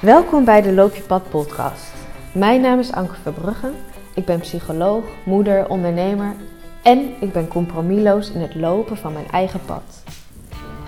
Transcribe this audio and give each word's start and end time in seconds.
Welkom 0.00 0.44
bij 0.44 0.62
de 0.62 0.72
Loop 0.72 0.94
je 0.94 1.02
Pad 1.02 1.30
podcast. 1.30 1.92
Mijn 2.34 2.60
naam 2.60 2.78
is 2.78 2.92
Anke 2.92 3.14
Verbrugge. 3.22 3.70
Ik 4.14 4.24
ben 4.24 4.40
psycholoog, 4.40 5.04
moeder, 5.24 5.68
ondernemer 5.68 6.34
en 6.82 7.14
ik 7.20 7.32
ben 7.32 7.48
compromisloos 7.48 8.30
in 8.30 8.40
het 8.40 8.54
lopen 8.54 8.96
van 8.96 9.12
mijn 9.12 9.30
eigen 9.30 9.60
pad. 9.66 10.02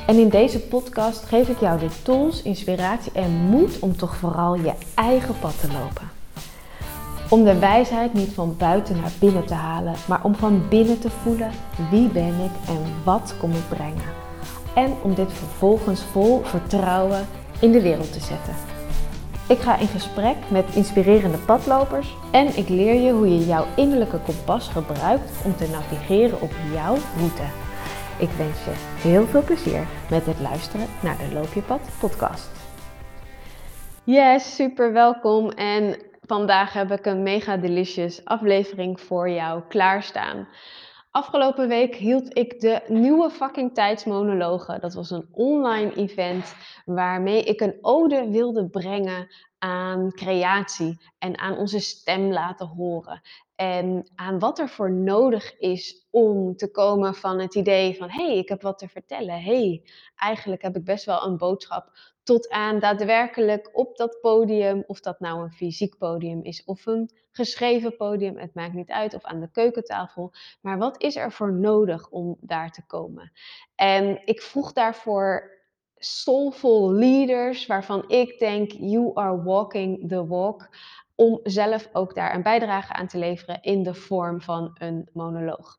En 0.07 0.17
in 0.17 0.29
deze 0.29 0.61
podcast 0.61 1.25
geef 1.25 1.49
ik 1.49 1.61
jou 1.61 1.79
de 1.79 1.89
tools, 2.03 2.43
inspiratie 2.43 3.13
en 3.13 3.31
moed 3.31 3.79
om 3.79 3.97
toch 3.97 4.17
vooral 4.17 4.55
je 4.55 4.73
eigen 4.95 5.39
pad 5.41 5.61
te 5.61 5.67
lopen. 5.73 6.11
Om 7.29 7.45
de 7.45 7.59
wijsheid 7.59 8.13
niet 8.13 8.33
van 8.33 8.57
buiten 8.59 8.97
naar 9.01 9.13
binnen 9.21 9.45
te 9.47 9.55
halen, 9.55 9.95
maar 10.09 10.25
om 10.25 10.35
van 10.35 10.69
binnen 10.69 10.99
te 10.99 11.11
voelen 11.11 11.51
wie 11.91 12.09
ben 12.09 12.35
ik 12.45 12.69
en 12.69 12.95
wat 13.05 13.35
kom 13.41 13.51
ik 13.51 13.69
brengen. 13.69 14.15
En 14.75 14.93
om 15.03 15.15
dit 15.15 15.33
vervolgens 15.33 16.03
vol 16.03 16.41
vertrouwen 16.45 17.27
in 17.61 17.73
de 17.73 17.83
wereld 17.83 18.13
te 18.13 18.21
zetten. 18.21 18.78
Ik 19.49 19.59
ga 19.59 19.79
in 19.79 19.87
gesprek 19.87 20.37
met 20.51 20.75
inspirerende 20.75 21.39
padlopers 21.39 22.15
en 22.33 22.57
ik 22.57 22.69
leer 22.69 22.95
je 22.95 23.13
hoe 23.13 23.29
je 23.29 23.47
jouw 23.47 23.67
innerlijke 23.77 24.19
kompas 24.19 24.69
gebruikt 24.69 25.45
om 25.45 25.57
te 25.57 25.69
navigeren 25.69 26.41
op 26.41 26.51
jouw 26.73 26.97
route. 27.17 27.43
Ik 28.19 28.29
wens 28.31 28.65
je 28.65 28.73
heel 29.09 29.27
veel 29.27 29.43
plezier 29.43 29.87
met 30.11 30.27
het 30.27 30.41
luisteren 30.41 30.87
naar 31.03 31.17
de 31.19 31.33
Loop 31.33 31.53
je 31.53 31.63
Pad 31.63 31.81
podcast. 32.01 32.51
Yes, 34.05 34.55
super 34.55 34.93
welkom 34.93 35.51
en 35.51 35.97
vandaag 36.27 36.73
heb 36.73 36.91
ik 36.91 37.07
een 37.07 37.23
mega 37.23 37.57
delicious 37.57 38.25
aflevering 38.25 39.01
voor 39.01 39.31
jou 39.31 39.63
klaarstaan. 39.69 40.49
Afgelopen 41.11 41.69
week 41.69 41.95
hield 41.95 42.37
ik 42.37 42.61
de 42.61 42.83
nieuwe 42.89 43.31
fucking 43.31 43.75
tijdsmonologen. 43.75 44.81
Dat 44.81 44.95
was 44.95 45.11
een 45.11 45.29
online 45.33 45.95
event 45.95 46.55
waarmee 46.85 47.43
ik 47.43 47.61
een 47.61 47.79
ode 47.81 48.31
wilde 48.31 48.69
brengen 48.69 49.29
aan 49.59 50.13
creatie 50.13 51.01
en 51.19 51.39
aan 51.39 51.57
onze 51.57 51.79
stem 51.79 52.33
laten 52.33 52.67
horen. 52.67 53.21
En 53.55 54.11
aan 54.15 54.39
wat 54.39 54.59
er 54.59 54.69
voor 54.69 54.93
nodig 54.93 55.59
is 55.59 56.07
om 56.11 56.57
te 56.57 56.71
komen 56.71 57.15
van 57.15 57.39
het 57.39 57.55
idee 57.55 57.97
van 57.97 58.11
hé, 58.11 58.27
hey, 58.27 58.39
ik 58.39 58.49
heb 58.49 58.63
wat 58.63 58.79
te 58.79 58.89
vertellen. 58.89 59.43
hey, 59.43 59.83
eigenlijk 60.17 60.63
heb 60.63 60.77
ik 60.77 60.85
best 60.85 61.05
wel 61.05 61.25
een 61.25 61.37
boodschap. 61.37 61.91
Tot 62.29 62.49
aan 62.49 62.79
daadwerkelijk 62.79 63.71
op 63.73 63.97
dat 63.97 64.19
podium, 64.21 64.85
of 64.87 65.01
dat 65.01 65.21
nou 65.21 65.43
een 65.43 65.53
fysiek 65.53 65.99
podium 65.99 66.43
is 66.43 66.65
of 66.65 66.87
een 66.87 67.11
geschreven 67.31 67.97
podium, 67.97 68.39
het 68.39 68.55
maakt 68.55 68.73
niet 68.73 68.91
uit, 68.91 69.15
of 69.15 69.25
aan 69.25 69.41
de 69.41 69.51
keukentafel. 69.51 70.33
Maar 70.61 70.79
wat 70.79 71.03
is 71.03 71.17
er 71.17 71.33
voor 71.33 71.53
nodig 71.53 72.09
om 72.09 72.37
daar 72.41 72.71
te 72.71 72.87
komen? 72.87 73.33
En 73.75 74.21
ik 74.25 74.43
vroeg 74.43 74.73
daarvoor 74.73 75.51
soulful 75.97 76.93
leaders 76.93 77.67
waarvan 77.67 78.05
ik 78.09 78.39
denk, 78.39 78.73
you 78.73 79.11
are 79.15 79.43
walking 79.43 80.09
the 80.09 80.27
walk, 80.27 80.69
om 81.15 81.41
zelf 81.43 81.89
ook 81.93 82.15
daar 82.15 82.35
een 82.35 82.43
bijdrage 82.43 82.93
aan 82.93 83.07
te 83.07 83.19
leveren 83.19 83.63
in 83.63 83.83
de 83.83 83.95
vorm 83.95 84.41
van 84.41 84.71
een 84.79 85.09
monoloog. 85.13 85.79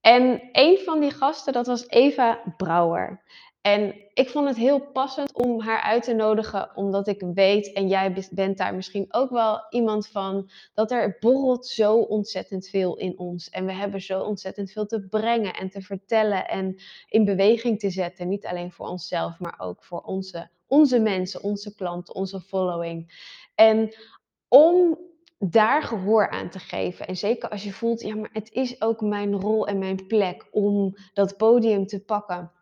En 0.00 0.48
een 0.52 0.78
van 0.78 1.00
die 1.00 1.10
gasten, 1.10 1.52
dat 1.52 1.66
was 1.66 1.88
Eva 1.88 2.42
Brouwer. 2.56 3.22
En 3.66 3.94
ik 4.14 4.28
vond 4.28 4.48
het 4.48 4.56
heel 4.56 4.80
passend 4.80 5.32
om 5.32 5.60
haar 5.60 5.80
uit 5.80 6.02
te 6.02 6.14
nodigen, 6.14 6.70
omdat 6.74 7.08
ik 7.08 7.22
weet, 7.34 7.72
en 7.72 7.88
jij 7.88 8.26
bent 8.30 8.58
daar 8.58 8.74
misschien 8.74 9.06
ook 9.08 9.30
wel 9.30 9.66
iemand 9.70 10.08
van, 10.08 10.50
dat 10.74 10.90
er 10.90 11.16
borrelt 11.20 11.66
zo 11.66 11.96
ontzettend 11.96 12.68
veel 12.68 12.96
in 12.96 13.18
ons. 13.18 13.50
En 13.50 13.66
we 13.66 13.72
hebben 13.72 14.00
zo 14.00 14.22
ontzettend 14.22 14.70
veel 14.70 14.86
te 14.86 15.06
brengen 15.08 15.54
en 15.54 15.70
te 15.70 15.80
vertellen 15.80 16.48
en 16.48 16.76
in 17.08 17.24
beweging 17.24 17.78
te 17.78 17.90
zetten. 17.90 18.28
Niet 18.28 18.46
alleen 18.46 18.72
voor 18.72 18.88
onszelf, 18.88 19.38
maar 19.38 19.54
ook 19.58 19.84
voor 19.84 20.00
onze, 20.00 20.48
onze 20.66 20.98
mensen, 20.98 21.42
onze 21.42 21.74
klanten, 21.74 22.14
onze 22.14 22.40
following. 22.40 23.12
En 23.54 23.94
om 24.48 24.98
daar 25.38 25.82
gehoor 25.82 26.30
aan 26.30 26.50
te 26.50 26.58
geven. 26.58 27.06
En 27.06 27.16
zeker 27.16 27.48
als 27.48 27.64
je 27.64 27.72
voelt, 27.72 28.00
ja, 28.00 28.14
maar 28.14 28.30
het 28.32 28.52
is 28.52 28.82
ook 28.82 29.00
mijn 29.00 29.40
rol 29.40 29.66
en 29.66 29.78
mijn 29.78 30.06
plek 30.06 30.46
om 30.50 30.96
dat 31.12 31.36
podium 31.36 31.86
te 31.86 32.04
pakken 32.04 32.52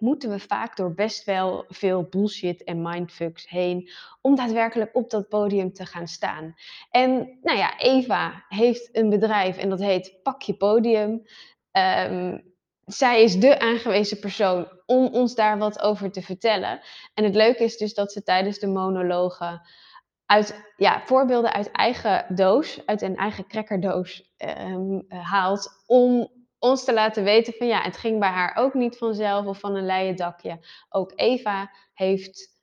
moeten 0.00 0.30
we 0.30 0.38
vaak 0.38 0.76
door 0.76 0.94
best 0.94 1.24
wel 1.24 1.64
veel 1.68 2.02
bullshit 2.02 2.64
en 2.64 2.82
mindfucks 2.82 3.48
heen 3.48 3.90
om 4.20 4.34
daadwerkelijk 4.34 4.96
op 4.96 5.10
dat 5.10 5.28
podium 5.28 5.72
te 5.72 5.86
gaan 5.86 6.08
staan. 6.08 6.54
En 6.90 7.38
nou 7.42 7.58
ja, 7.58 7.78
Eva 7.78 8.44
heeft 8.48 8.88
een 8.92 9.08
bedrijf 9.08 9.56
en 9.56 9.68
dat 9.68 9.80
heet 9.80 10.20
Pak 10.22 10.42
je 10.42 10.54
Podium. 10.54 11.22
Ehm, 11.70 12.38
zij 12.84 13.22
is 13.22 13.36
de 13.36 13.58
aangewezen 13.58 14.18
persoon 14.18 14.68
om 14.86 15.06
ons 15.06 15.34
daar 15.34 15.58
wat 15.58 15.80
over 15.80 16.10
te 16.10 16.22
vertellen. 16.22 16.80
En 17.14 17.24
het 17.24 17.34
leuke 17.34 17.64
is 17.64 17.76
dus 17.76 17.94
dat 17.94 18.12
ze 18.12 18.22
tijdens 18.22 18.58
de 18.58 18.66
monologen 18.66 19.62
uit, 20.26 20.64
ja, 20.76 21.02
voorbeelden 21.04 21.52
uit 21.52 21.70
eigen 21.70 22.26
doos, 22.28 22.86
uit 22.86 23.02
een 23.02 23.16
eigen 23.16 23.46
crackerdoos 23.46 24.34
um, 24.38 25.04
haalt 25.08 25.82
om 25.86 26.30
ons 26.58 26.84
te 26.84 26.92
laten 26.92 27.24
weten 27.24 27.52
van 27.52 27.66
ja, 27.66 27.82
het 27.82 27.96
ging 27.96 28.18
bij 28.18 28.28
haar 28.28 28.56
ook 28.56 28.74
niet 28.74 28.96
vanzelf 28.96 29.46
of 29.46 29.58
van 29.58 29.74
een 29.74 29.86
leien 29.86 30.16
dakje. 30.16 30.58
Ook 30.88 31.12
Eva 31.14 31.70
heeft 31.94 32.56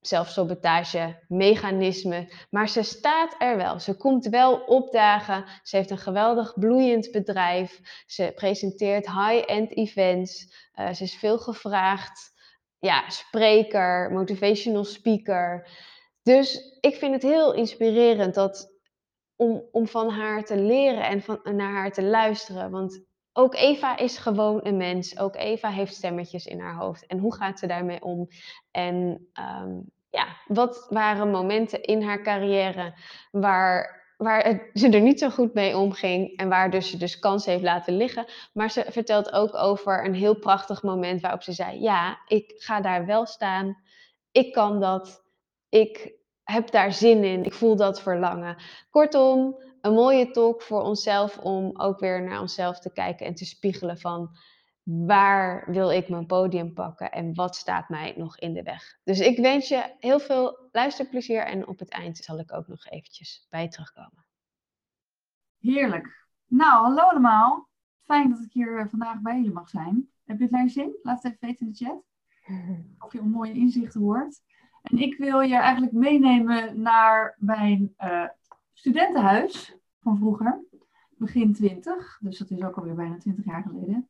zelfsabotage, 0.00 1.24
mechanismen, 1.28 2.28
maar 2.50 2.68
ze 2.68 2.82
staat 2.82 3.34
er 3.38 3.56
wel. 3.56 3.78
Ze 3.78 3.96
komt 3.96 4.26
wel 4.26 4.56
opdagen. 4.56 5.44
Ze 5.62 5.76
heeft 5.76 5.90
een 5.90 5.98
geweldig 5.98 6.54
bloeiend 6.58 7.10
bedrijf. 7.10 7.80
Ze 8.06 8.32
presenteert 8.34 9.06
high-end 9.06 9.76
events. 9.76 10.54
Uh, 10.74 10.92
ze 10.92 11.02
is 11.02 11.14
veel 11.14 11.38
gevraagd. 11.38 12.36
Ja, 12.78 13.10
spreker, 13.10 14.12
motivational 14.12 14.84
speaker. 14.84 15.68
Dus 16.22 16.78
ik 16.80 16.94
vind 16.94 17.12
het 17.12 17.22
heel 17.22 17.54
inspirerend 17.54 18.34
dat, 18.34 18.72
om, 19.36 19.68
om 19.72 19.86
van 19.86 20.10
haar 20.10 20.44
te 20.44 20.56
leren 20.56 21.04
en 21.06 21.22
van, 21.22 21.40
naar 21.42 21.72
haar 21.72 21.92
te 21.92 22.02
luisteren. 22.02 22.70
Want 22.70 23.07
ook 23.38 23.54
Eva 23.54 23.96
is 23.96 24.18
gewoon 24.18 24.60
een 24.62 24.76
mens. 24.76 25.18
Ook 25.18 25.36
Eva 25.36 25.70
heeft 25.70 25.94
stemmetjes 25.94 26.46
in 26.46 26.60
haar 26.60 26.74
hoofd. 26.74 27.06
En 27.06 27.18
hoe 27.18 27.34
gaat 27.34 27.58
ze 27.58 27.66
daarmee 27.66 28.02
om? 28.02 28.28
En 28.70 29.28
um, 29.62 29.90
ja, 30.10 30.26
wat 30.46 30.86
waren 30.88 31.30
momenten 31.30 31.82
in 31.82 32.02
haar 32.02 32.22
carrière 32.22 32.94
waar, 33.30 34.04
waar 34.16 34.44
het, 34.44 34.70
ze 34.72 34.88
er 34.88 35.00
niet 35.00 35.18
zo 35.18 35.30
goed 35.30 35.54
mee 35.54 35.76
omging 35.76 36.36
en 36.36 36.48
waar 36.48 36.70
dus 36.70 36.90
ze 36.90 36.96
dus 36.96 37.18
kansen 37.18 37.52
heeft 37.52 37.64
laten 37.64 37.96
liggen. 37.96 38.26
Maar 38.52 38.70
ze 38.70 38.84
vertelt 38.88 39.32
ook 39.32 39.54
over 39.54 40.04
een 40.04 40.14
heel 40.14 40.38
prachtig 40.38 40.82
moment 40.82 41.20
waarop 41.20 41.42
ze 41.42 41.52
zei: 41.52 41.80
Ja, 41.80 42.18
ik 42.26 42.54
ga 42.56 42.80
daar 42.80 43.06
wel 43.06 43.26
staan. 43.26 43.78
Ik 44.30 44.52
kan 44.52 44.80
dat. 44.80 45.22
Ik 45.68 46.12
heb 46.44 46.70
daar 46.70 46.92
zin 46.92 47.24
in. 47.24 47.44
Ik 47.44 47.54
voel 47.54 47.76
dat 47.76 48.02
verlangen. 48.02 48.56
Kortom, 48.90 49.56
een 49.88 49.94
mooie 49.94 50.30
talk 50.30 50.62
voor 50.62 50.82
onszelf 50.82 51.38
om 51.38 51.70
ook 51.76 51.98
weer 51.98 52.22
naar 52.22 52.40
onszelf 52.40 52.78
te 52.78 52.92
kijken 52.92 53.26
en 53.26 53.34
te 53.34 53.44
spiegelen 53.44 53.98
van 53.98 54.36
waar 54.82 55.64
wil 55.70 55.90
ik 55.90 56.08
mijn 56.08 56.26
podium 56.26 56.72
pakken 56.72 57.12
en 57.12 57.34
wat 57.34 57.56
staat 57.56 57.88
mij 57.88 58.14
nog 58.16 58.38
in 58.38 58.52
de 58.52 58.62
weg. 58.62 58.98
Dus 59.04 59.20
ik 59.20 59.38
wens 59.38 59.68
je 59.68 59.94
heel 59.98 60.20
veel 60.20 60.68
luisterplezier 60.72 61.44
en 61.44 61.66
op 61.66 61.78
het 61.78 61.88
eind 61.88 62.16
zal 62.16 62.38
ik 62.38 62.52
ook 62.52 62.68
nog 62.68 62.86
eventjes 62.86 63.46
bij 63.50 63.68
terugkomen. 63.68 64.26
Heerlijk. 65.58 66.26
Nou, 66.46 66.84
hallo 66.84 67.02
allemaal. 67.02 67.68
Fijn 68.04 68.30
dat 68.30 68.40
ik 68.40 68.52
hier 68.52 68.78
eh, 68.78 68.86
vandaag 68.88 69.20
bij 69.20 69.36
jullie 69.36 69.52
mag 69.52 69.68
zijn. 69.68 70.10
Heb 70.24 70.36
je 70.36 70.42
het 70.42 70.52
naar 70.52 70.68
zin? 70.68 70.98
Laat 71.02 71.22
het 71.22 71.32
even 71.32 71.46
weten 71.48 71.66
in 71.66 71.72
de 71.72 71.84
chat. 71.84 72.02
Of 73.04 73.12
je 73.12 73.18
een 73.18 73.30
mooie 73.30 73.54
inzichten 73.54 74.00
hoort. 74.00 74.40
En 74.82 74.98
ik 74.98 75.18
wil 75.18 75.40
je 75.40 75.56
eigenlijk 75.56 75.92
meenemen 75.92 76.80
naar 76.80 77.36
mijn 77.38 77.94
uh, 77.98 78.28
studentenhuis 78.72 79.77
van 80.08 80.18
vroeger, 80.18 80.64
begin 81.16 81.52
20, 81.52 82.18
dus 82.20 82.38
dat 82.38 82.50
is 82.50 82.62
ook 82.62 82.76
alweer 82.76 82.94
bijna 82.94 83.16
20 83.16 83.44
jaar 83.44 83.62
geleden. 83.62 84.08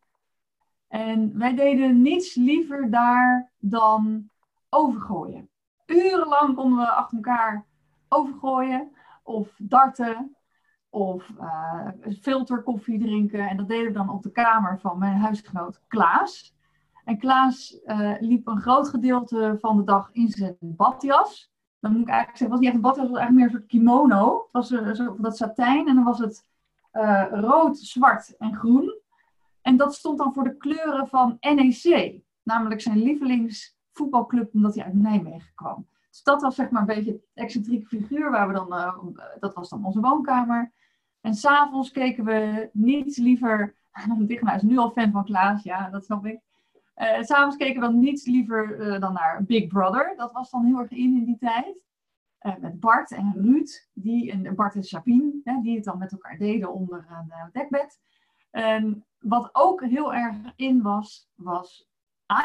En 0.89 1.39
wij 1.39 1.55
deden 1.55 2.03
niets 2.03 2.35
liever 2.35 2.91
daar 2.91 3.53
dan 3.59 4.31
overgooien. 4.69 5.51
Urenlang 5.87 6.55
konden 6.55 6.79
we 6.79 6.91
achter 6.91 7.17
elkaar 7.17 7.67
overgooien 8.09 8.91
of 9.23 9.55
darten 9.59 10.37
of 10.91 11.29
uh, 11.41 11.89
filterkoffie 12.21 12.99
drinken. 12.99 13.49
En 13.49 13.57
dat 13.57 13.69
deden 13.69 13.87
we 13.87 13.93
dan 13.93 14.11
op 14.11 14.23
de 14.23 14.33
kamer 14.33 14.79
van 14.81 14.99
mijn 14.99 15.17
huisgenoot 15.17 15.83
Klaas. 15.87 16.55
En 17.05 17.19
Klaas 17.19 17.81
uh, 17.85 18.15
liep 18.21 18.47
een 18.47 18.61
groot 18.61 18.89
gedeelte 18.89 19.57
van 19.61 19.77
de 19.77 19.85
dag 19.85 20.11
in 20.13 20.29
zijn 20.29 20.57
badjas 20.61 21.51
dan 21.81 21.93
moet 21.93 22.01
ik 22.01 22.09
eigenlijk 22.09 22.39
zeggen, 22.39 22.49
was 22.49 22.59
niet 22.59 22.69
echt 22.69 22.77
een 22.77 22.83
badjas, 22.83 23.05
het 23.05 23.13
was 23.13 23.21
eigenlijk 23.21 23.37
meer 23.37 23.45
een 23.45 23.61
soort 23.61 23.81
kimono. 23.81 24.35
Het 24.43 24.53
was 24.53 24.71
uh, 24.71 24.93
zo, 24.93 25.17
dat 25.19 25.37
satijn 25.37 25.89
en 25.89 25.95
dan 25.95 26.05
was 26.05 26.19
het 26.19 26.47
uh, 26.93 27.27
rood, 27.31 27.79
zwart 27.79 28.37
en 28.37 28.55
groen. 28.55 28.97
En 29.63 29.77
dat 29.77 29.95
stond 29.95 30.19
dan 30.19 30.33
voor 30.33 30.45
de 30.45 30.57
kleuren 30.57 31.09
van 31.09 31.37
NEC, 31.41 32.21
namelijk 32.43 32.81
zijn 32.81 32.99
lievelingsvoetbalclub, 32.99 34.55
omdat 34.55 34.75
hij 34.75 34.85
uit 34.85 34.95
Nijmegen 34.95 35.53
kwam. 35.55 35.87
Dus 36.11 36.23
dat 36.23 36.43
was 36.43 36.55
zeg 36.55 36.71
maar 36.71 36.81
een 36.81 36.87
beetje 36.87 37.13
het 37.13 37.23
excentrieke 37.35 37.87
figuur 37.87 38.31
waar 38.31 38.49
we 38.49 38.55
dan, 38.55 38.73
uh, 38.73 38.95
dat 39.41 39.55
was 39.55 39.69
dan 39.69 39.85
onze 39.85 40.01
woonkamer. 40.01 40.73
En 41.21 41.35
s'avonds 41.35 41.91
keken 41.91 42.25
we 42.25 42.71
niets 42.73 43.17
liever, 43.17 43.75
Digna 44.19 44.55
is 44.55 44.63
nu 44.63 44.79
al 44.79 44.91
fan 44.91 45.11
van 45.11 45.25
Klaas, 45.25 45.63
ja, 45.63 45.91
dat 45.91 46.05
snap 46.05 46.27
ik. 46.27 46.41
Uh, 46.99 47.23
S'avonds 47.23 47.57
keken 47.57 47.81
we 47.81 47.87
dan 47.87 47.99
niets 47.99 48.27
liever 48.27 48.81
uh, 48.81 49.01
dan 49.01 49.13
naar 49.13 49.45
Big 49.45 49.67
Brother. 49.67 50.15
Dat 50.17 50.33
was 50.33 50.51
dan 50.51 50.65
heel 50.65 50.79
erg 50.79 50.91
in 50.91 51.17
in 51.17 51.25
die 51.25 51.39
tijd. 51.39 51.87
Uh, 52.43 52.57
met 52.57 52.81
Bart 52.81 53.13
en 53.13 53.33
Ruud, 53.37 53.89
die, 53.93 54.31
en 54.31 54.55
Bart 54.55 54.75
en 54.75 54.83
Sabine, 54.83 55.41
hè, 55.45 55.61
die 55.63 55.75
het 55.75 55.85
dan 55.85 55.99
met 55.99 56.13
elkaar 56.13 56.37
deden 56.37 56.73
onder 56.73 57.07
een 57.11 57.51
dekbed. 57.53 58.01
Wat 59.19 59.49
ook 59.53 59.85
heel 59.85 60.15
erg 60.15 60.37
in 60.57 60.83
was, 60.83 61.31
was 61.35 61.89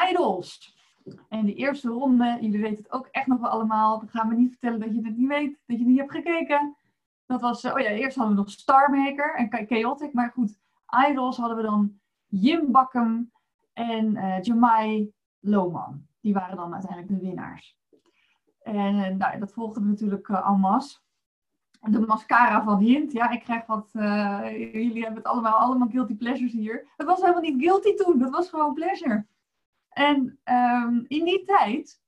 Idols. 0.08 0.76
En 1.28 1.46
de 1.46 1.54
eerste 1.54 1.88
ronde, 1.88 2.38
jullie 2.40 2.60
weten 2.60 2.82
het 2.82 2.92
ook 2.92 3.06
echt 3.06 3.26
nog 3.26 3.40
wel 3.40 3.50
allemaal. 3.50 3.98
Dan 3.98 4.08
gaan 4.08 4.28
we 4.28 4.34
niet 4.34 4.50
vertellen 4.50 4.80
dat 4.80 4.94
je 4.94 5.04
het 5.04 5.16
niet 5.16 5.28
weet, 5.28 5.58
dat 5.66 5.78
je 5.78 5.84
niet 5.84 5.98
hebt 5.98 6.10
gekeken. 6.10 6.76
Dat 7.26 7.40
was, 7.40 7.64
oh 7.64 7.78
ja, 7.78 7.88
eerst 7.88 8.16
hadden 8.16 8.34
we 8.34 8.40
nog 8.40 8.50
Starmaker 8.50 9.34
en 9.34 9.66
Chaotic. 9.66 10.12
Maar 10.12 10.30
goed, 10.30 10.58
Idols 11.08 11.36
hadden 11.36 11.56
we 11.56 11.62
dan 11.62 12.00
Jim 12.26 12.72
Bakkum 12.72 13.32
en 13.74 14.16
uh, 14.16 14.40
Jamai 14.40 15.12
Lohman. 15.40 16.06
Die 16.20 16.32
waren 16.32 16.56
dan 16.56 16.72
uiteindelijk 16.72 17.12
de 17.12 17.26
winnaars. 17.26 17.78
En 18.62 19.16
nou, 19.16 19.38
dat 19.38 19.52
volgde 19.52 19.80
natuurlijk 19.80 20.28
uh, 20.28 20.48
en 20.48 20.60
masse. 20.60 21.02
De 21.80 22.00
mascara 22.00 22.64
van 22.64 22.78
Hint. 22.78 23.12
Ja, 23.12 23.30
ik 23.30 23.40
krijg 23.40 23.66
wat. 23.66 23.90
Jullie 23.92 25.02
hebben 25.02 25.22
het 25.22 25.26
allemaal, 25.26 25.58
allemaal 25.58 25.88
guilty 25.88 26.16
pleasures 26.16 26.52
hier. 26.52 26.88
Het 26.96 27.06
was 27.06 27.20
helemaal 27.20 27.40
niet 27.40 27.62
guilty 27.62 27.94
toen, 27.94 28.18
dat 28.18 28.30
was 28.30 28.48
gewoon 28.48 28.74
pleasure. 28.74 29.26
En 29.88 30.38
um, 30.44 31.04
in 31.08 31.24
die 31.24 31.44
tijd 31.44 32.02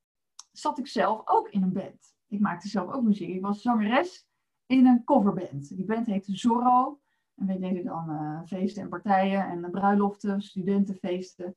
zat 0.53 0.79
ik 0.79 0.87
zelf 0.87 1.23
ook 1.25 1.49
in 1.49 1.63
een 1.63 1.73
band. 1.73 2.15
Ik 2.29 2.41
maakte 2.41 2.69
zelf 2.69 2.93
ook 2.93 3.03
muziek. 3.03 3.29
Ik 3.29 3.43
was 3.43 3.63
zangeres 3.63 4.27
in 4.67 4.87
een 4.87 5.05
coverband. 5.05 5.77
Die 5.77 5.85
band 5.85 6.07
heette 6.07 6.37
Zorro. 6.37 7.01
En 7.37 7.47
we 7.47 7.59
deden 7.59 7.85
dan 7.85 8.11
uh, 8.11 8.41
feesten 8.47 8.83
en 8.83 8.89
partijen 8.89 9.49
en 9.49 9.71
bruiloften, 9.71 10.43
studentenfeesten. 10.43 11.57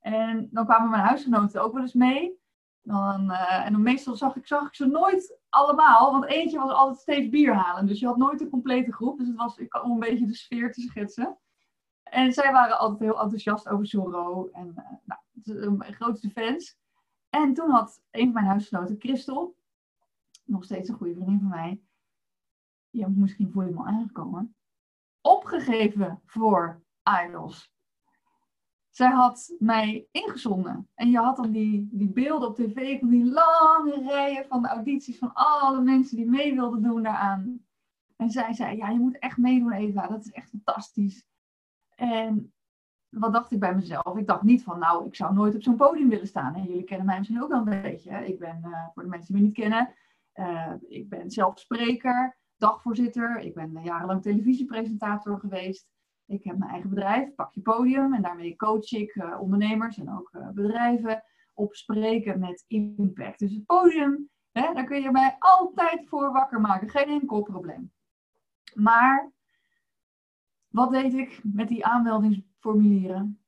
En 0.00 0.48
dan 0.50 0.64
kwamen 0.64 0.90
mijn 0.90 1.02
huisgenoten 1.02 1.62
ook 1.62 1.72
wel 1.72 1.82
eens 1.82 1.94
mee. 1.94 2.38
Dan, 2.82 3.30
uh, 3.30 3.66
en 3.66 3.72
dan 3.72 3.82
meestal 3.82 4.16
zag 4.16 4.36
ik, 4.36 4.46
zag 4.46 4.66
ik 4.66 4.74
ze 4.74 4.86
nooit 4.86 5.38
allemaal, 5.48 6.12
want 6.12 6.24
eentje 6.24 6.58
was 6.58 6.70
altijd 6.70 6.98
steeds 6.98 7.28
bier 7.28 7.54
halen. 7.54 7.86
Dus 7.86 8.00
je 8.00 8.06
had 8.06 8.16
nooit 8.16 8.40
een 8.40 8.50
complete 8.50 8.92
groep. 8.92 9.18
Dus 9.18 9.26
het 9.26 9.36
was 9.36 9.58
om 9.82 9.90
een 9.90 9.98
beetje 9.98 10.26
de 10.26 10.34
sfeer 10.34 10.72
te 10.72 10.80
schetsen. 10.80 11.38
En 12.02 12.32
zij 12.32 12.52
waren 12.52 12.78
altijd 12.78 13.00
heel 13.00 13.20
enthousiast 13.20 13.68
over 13.68 13.86
Zorro. 13.86 14.48
En 14.52 14.74
uh, 14.76 15.16
nou, 15.44 15.92
grootste 15.92 16.30
fans. 16.30 16.78
En 17.30 17.54
toen 17.54 17.70
had 17.70 18.02
een 18.10 18.24
van 18.24 18.32
mijn 18.32 18.46
huisgenoten, 18.46 18.96
Christel, 18.98 19.54
nog 20.44 20.64
steeds 20.64 20.88
een 20.88 20.94
goede 20.94 21.14
vriendin 21.14 21.38
van 21.38 21.48
mij, 21.48 21.80
je 22.90 23.06
moet 23.06 23.16
misschien 23.16 23.50
voor 23.52 23.64
je 23.64 23.76
al 23.76 23.86
aangekomen, 23.86 24.54
opgegeven 25.20 26.20
voor 26.24 26.82
Idols. 27.24 27.72
Zij 28.90 29.10
had 29.10 29.54
mij 29.58 30.06
ingezonden. 30.10 30.88
En 30.94 31.10
je 31.10 31.18
had 31.18 31.36
dan 31.36 31.50
die, 31.50 31.88
die 31.92 32.08
beelden 32.08 32.48
op 32.48 32.56
tv 32.56 32.98
van 32.98 33.08
die 33.08 33.24
lange 33.24 34.02
rijen 34.08 34.46
van 34.46 34.62
de 34.62 34.68
audities 34.68 35.18
van 35.18 35.30
alle 35.34 35.80
mensen 35.80 36.16
die 36.16 36.28
mee 36.28 36.54
wilden 36.54 36.82
doen 36.82 37.02
daaraan. 37.02 37.60
En 38.16 38.30
zij 38.30 38.52
zei, 38.52 38.76
ja, 38.76 38.88
je 38.88 38.98
moet 38.98 39.18
echt 39.18 39.36
meedoen 39.36 39.72
Eva, 39.72 40.06
dat 40.06 40.24
is 40.24 40.32
echt 40.32 40.48
fantastisch. 40.48 41.24
En 41.94 42.52
wat 43.08 43.32
dacht 43.32 43.50
ik 43.50 43.60
bij 43.60 43.74
mezelf? 43.74 44.16
Ik 44.16 44.26
dacht 44.26 44.42
niet 44.42 44.62
van, 44.62 44.78
nou, 44.78 45.06
ik 45.06 45.14
zou 45.14 45.34
nooit 45.34 45.54
op 45.54 45.62
zo'n 45.62 45.76
podium 45.76 46.08
willen 46.08 46.26
staan. 46.26 46.54
En 46.54 46.64
jullie 46.64 46.84
kennen 46.84 47.06
mij 47.06 47.18
misschien 47.18 47.42
ook 47.42 47.48
wel 47.48 47.66
een 47.66 47.82
beetje. 47.82 48.26
Ik 48.26 48.38
ben, 48.38 48.62
uh, 48.64 48.86
voor 48.94 49.02
de 49.02 49.08
mensen 49.08 49.32
die 49.32 49.42
me 49.42 49.48
niet 49.48 49.56
kennen, 49.56 49.94
uh, 50.34 50.72
ik 50.88 51.08
ben 51.08 51.30
zelf 51.30 51.58
spreker, 51.58 52.38
dagvoorzitter. 52.60 53.38
Ik 53.38 53.54
ben 53.54 53.82
jarenlang 53.82 54.22
televisiepresentator 54.22 55.38
geweest. 55.38 55.88
Ik 56.26 56.44
heb 56.44 56.58
mijn 56.58 56.70
eigen 56.70 56.90
bedrijf, 56.90 57.34
Pak 57.34 57.54
je 57.54 57.60
Podium. 57.60 58.14
En 58.14 58.22
daarmee 58.22 58.56
coach 58.56 58.92
ik 58.92 59.14
uh, 59.14 59.40
ondernemers 59.40 59.98
en 59.98 60.10
ook 60.10 60.30
bedrijven 60.54 61.22
op 61.60 61.74
spreken 61.74 62.38
met 62.38 62.64
impact. 62.66 63.38
Dus 63.38 63.52
het 63.52 63.66
podium, 63.66 64.30
hè, 64.52 64.72
daar 64.74 64.84
kun 64.84 65.02
je 65.02 65.10
mij 65.10 65.36
altijd 65.38 66.08
voor 66.08 66.32
wakker 66.32 66.60
maken. 66.60 66.88
Geen 66.88 67.08
enkel 67.08 67.42
probleem. 67.42 67.92
Maar 68.74 69.32
wat 70.68 70.90
deed 70.90 71.14
ik 71.14 71.40
met 71.42 71.68
die 71.68 71.86
aanmeldingsformulieren? 71.86 73.40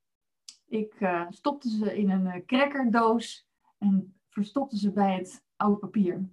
Ik 0.67 1.01
uh, 1.01 1.27
stopte 1.29 1.71
ze 1.71 1.99
in 1.99 2.11
een 2.11 2.47
crackerdoos 2.47 3.49
en 3.79 4.15
verstopte 4.29 4.79
ze 4.79 4.93
bij 4.93 5.15
het 5.15 5.45
oude 5.57 5.79
papier. 5.79 6.29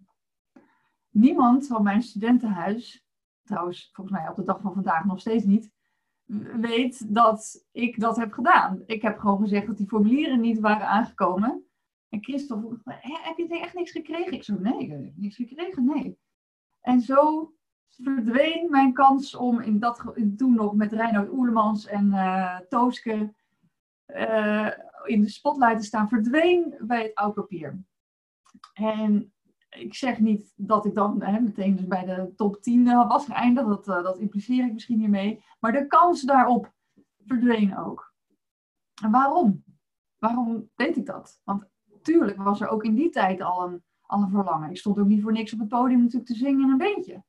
Niemand 1.09 1.67
van 1.67 1.83
mijn 1.83 2.01
studentenhuis, 2.01 3.05
trouwens 3.43 3.89
volgens 3.93 4.17
mij 4.17 4.29
op 4.29 4.35
de 4.35 4.43
dag 4.43 4.61
van 4.61 4.73
vandaag 4.73 5.05
nog 5.05 5.19
steeds 5.19 5.43
niet, 5.43 5.71
weet 6.61 7.15
dat 7.15 7.65
ik 7.71 7.99
dat 7.99 8.15
heb 8.17 8.31
gedaan. 8.31 8.83
Ik 8.85 9.01
heb 9.01 9.19
gewoon 9.19 9.39
gezegd 9.39 9.67
dat 9.67 9.77
die 9.77 9.87
formulieren 9.87 10.39
niet 10.39 10.59
waren 10.59 10.87
aangekomen. 10.87 11.63
En 12.09 12.23
Christophe 12.23 12.67
vroeg 12.67 12.81
heb 13.01 13.37
je 13.37 13.59
echt 13.59 13.73
niks 13.73 13.91
gekregen? 13.91 14.31
Ik 14.31 14.43
zei, 14.43 14.59
nee, 14.59 15.13
niks 15.15 15.35
gekregen, 15.35 15.85
nee. 15.85 16.17
En 16.81 17.01
zo 17.01 17.53
verdween 17.89 18.69
mijn 18.69 18.93
kans 18.93 19.35
om 19.35 19.59
in 19.59 19.79
dat, 19.79 20.03
toen 20.37 20.53
nog 20.53 20.75
met 20.75 20.91
Reinoud 20.91 21.29
Oerlemans 21.31 21.87
en 21.87 22.05
uh, 22.05 22.59
Tooske 22.59 23.33
uh, 24.07 24.69
in 25.03 25.21
de 25.21 25.29
spotlight 25.29 25.79
te 25.79 25.85
staan, 25.85 26.09
verdween 26.09 26.75
bij 26.79 27.03
het 27.03 27.15
oud 27.15 27.33
papier. 27.33 27.79
En 28.73 29.33
ik 29.69 29.93
zeg 29.93 30.19
niet 30.19 30.53
dat 30.55 30.85
ik 30.85 30.93
dan 30.93 31.21
hè, 31.21 31.39
meteen 31.39 31.75
dus 31.75 31.87
bij 31.87 32.05
de 32.05 32.33
top 32.35 32.61
10 32.61 32.83
was 32.83 33.25
geëindigd, 33.25 33.67
dat, 33.67 33.87
uh, 33.87 34.03
dat 34.03 34.17
impliceer 34.17 34.65
ik 34.65 34.73
misschien 34.73 34.99
hiermee. 34.99 35.43
Maar 35.59 35.71
de 35.71 35.87
kans 35.87 36.21
daarop 36.21 36.73
verdween 37.25 37.77
ook. 37.77 38.13
En 39.01 39.11
waarom? 39.11 39.63
Waarom 40.17 40.69
weet 40.75 40.97
ik 40.97 41.05
dat? 41.05 41.41
Want 41.43 41.65
tuurlijk 42.01 42.41
was 42.41 42.61
er 42.61 42.67
ook 42.67 42.83
in 42.83 42.95
die 42.95 43.09
tijd 43.09 43.41
al 43.41 43.67
een, 43.67 43.83
al 44.01 44.21
een 44.21 44.29
verlangen. 44.29 44.69
Ik 44.69 44.77
stond 44.77 44.99
ook 44.99 45.07
niet 45.07 45.21
voor 45.21 45.31
niks 45.31 45.53
op 45.53 45.59
het 45.59 45.67
podium 45.67 45.99
natuurlijk 45.99 46.25
te 46.25 46.35
zingen 46.35 46.63
in 46.63 46.71
een 46.71 46.77
beentje. 46.77 47.23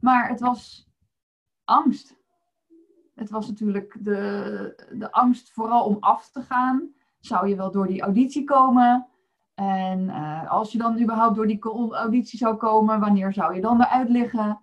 Maar 0.00 0.28
het 0.28 0.40
was 0.40 0.88
angst. 1.64 2.16
Het 3.14 3.30
was 3.30 3.48
natuurlijk 3.48 3.96
de, 4.00 4.88
de 4.92 5.12
angst 5.12 5.52
vooral 5.52 5.84
om 5.84 5.96
af 6.00 6.30
te 6.30 6.42
gaan. 6.42 6.94
Zou 7.20 7.48
je 7.48 7.56
wel 7.56 7.70
door 7.70 7.86
die 7.86 8.02
auditie 8.02 8.44
komen? 8.44 9.08
En 9.54 10.00
uh, 10.00 10.50
als 10.50 10.72
je 10.72 10.78
dan 10.78 11.00
überhaupt 11.00 11.36
door 11.36 11.46
die 11.46 11.62
auditie 11.62 12.38
zou 12.38 12.56
komen, 12.56 13.00
wanneer 13.00 13.32
zou 13.32 13.54
je 13.54 13.60
dan 13.60 13.80
eruit 13.80 14.08
liggen? 14.08 14.60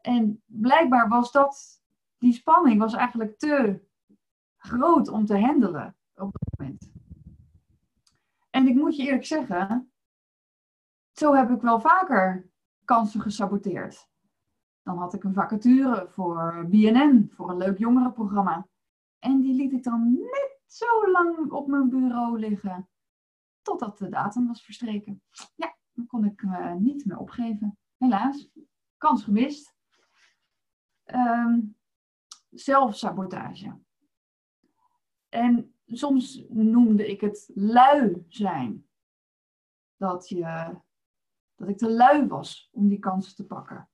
En 0.00 0.42
blijkbaar 0.46 1.08
was 1.08 1.32
dat, 1.32 1.82
die 2.18 2.32
spanning 2.32 2.78
was 2.78 2.94
eigenlijk 2.94 3.38
te 3.38 3.80
groot 4.56 5.08
om 5.08 5.26
te 5.26 5.38
handelen 5.38 5.96
op 6.14 6.32
dat 6.32 6.58
moment. 6.58 6.90
En 8.50 8.68
ik 8.68 8.74
moet 8.74 8.96
je 8.96 9.02
eerlijk 9.02 9.24
zeggen, 9.24 9.92
zo 11.12 11.34
heb 11.34 11.50
ik 11.50 11.60
wel 11.60 11.80
vaker 11.80 12.50
kansen 12.84 13.20
gesaboteerd. 13.20 14.08
Dan 14.82 14.98
had 14.98 15.14
ik 15.14 15.24
een 15.24 15.34
vacature 15.34 16.06
voor 16.10 16.66
BNN, 16.68 17.30
voor 17.34 17.50
een 17.50 17.56
leuk 17.56 17.78
jongerenprogramma. 17.78 18.66
En 19.18 19.40
die 19.40 19.54
liet 19.54 19.72
ik 19.72 19.82
dan 19.82 20.12
net 20.12 20.60
zo 20.66 21.10
lang 21.10 21.50
op 21.50 21.66
mijn 21.66 21.88
bureau 21.88 22.38
liggen, 22.38 22.88
totdat 23.62 23.98
de 23.98 24.08
datum 24.08 24.46
was 24.46 24.64
verstreken. 24.64 25.22
Ja, 25.54 25.76
dan 25.92 26.06
kon 26.06 26.24
ik 26.24 26.42
uh, 26.42 26.74
niet 26.74 27.04
meer 27.04 27.18
opgeven. 27.18 27.78
Helaas, 27.96 28.48
kans 28.96 29.24
gemist. 29.24 29.74
Um, 31.04 31.76
zelfsabotage. 32.50 33.78
En 35.28 35.74
soms 35.86 36.44
noemde 36.48 37.08
ik 37.08 37.20
het 37.20 37.50
lui 37.54 38.24
zijn. 38.28 38.88
Dat, 39.96 40.28
je, 40.28 40.76
dat 41.54 41.68
ik 41.68 41.78
te 41.78 41.90
lui 41.90 42.26
was 42.26 42.68
om 42.72 42.88
die 42.88 42.98
kansen 42.98 43.34
te 43.34 43.46
pakken. 43.46 43.88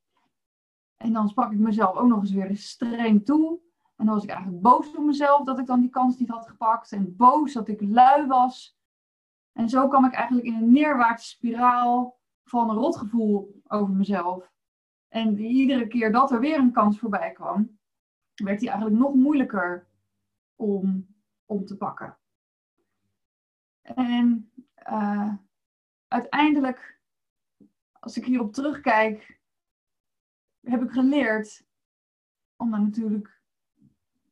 En 0.96 1.12
dan 1.12 1.28
sprak 1.28 1.52
ik 1.52 1.58
mezelf 1.58 1.96
ook 1.96 2.08
nog 2.08 2.20
eens 2.20 2.32
weer 2.32 2.56
streng 2.56 3.24
toe. 3.24 3.60
En 3.96 4.06
dan 4.06 4.14
was 4.14 4.24
ik 4.24 4.30
eigenlijk 4.30 4.62
boos 4.62 4.96
op 4.96 5.04
mezelf 5.04 5.44
dat 5.44 5.58
ik 5.58 5.66
dan 5.66 5.80
die 5.80 5.90
kans 5.90 6.18
niet 6.18 6.28
had 6.28 6.48
gepakt. 6.48 6.92
En 6.92 7.16
boos 7.16 7.52
dat 7.52 7.68
ik 7.68 7.80
lui 7.80 8.26
was. 8.26 8.75
En 9.56 9.68
zo 9.68 9.88
kwam 9.88 10.04
ik 10.04 10.12
eigenlijk 10.12 10.46
in 10.46 10.54
een 10.54 10.72
neerwaartse 10.72 11.28
spiraal 11.28 12.20
van 12.44 12.70
een 12.70 12.76
rotgevoel 12.76 13.60
over 13.66 13.94
mezelf. 13.94 14.52
En 15.08 15.38
iedere 15.38 15.86
keer 15.86 16.12
dat 16.12 16.30
er 16.30 16.40
weer 16.40 16.58
een 16.58 16.72
kans 16.72 16.98
voorbij 16.98 17.32
kwam, 17.32 17.78
werd 18.34 18.60
die 18.60 18.68
eigenlijk 18.68 19.00
nog 19.00 19.14
moeilijker 19.14 19.88
om, 20.54 21.06
om 21.44 21.64
te 21.64 21.76
pakken. 21.76 22.18
En 23.82 24.52
uh, 24.88 25.34
uiteindelijk, 26.08 27.00
als 27.92 28.16
ik 28.16 28.24
hierop 28.24 28.52
terugkijk, 28.52 29.40
heb 30.60 30.82
ik 30.82 30.90
geleerd 30.90 31.66
om 32.56 32.70
daar 32.70 32.80
natuurlijk 32.80 33.40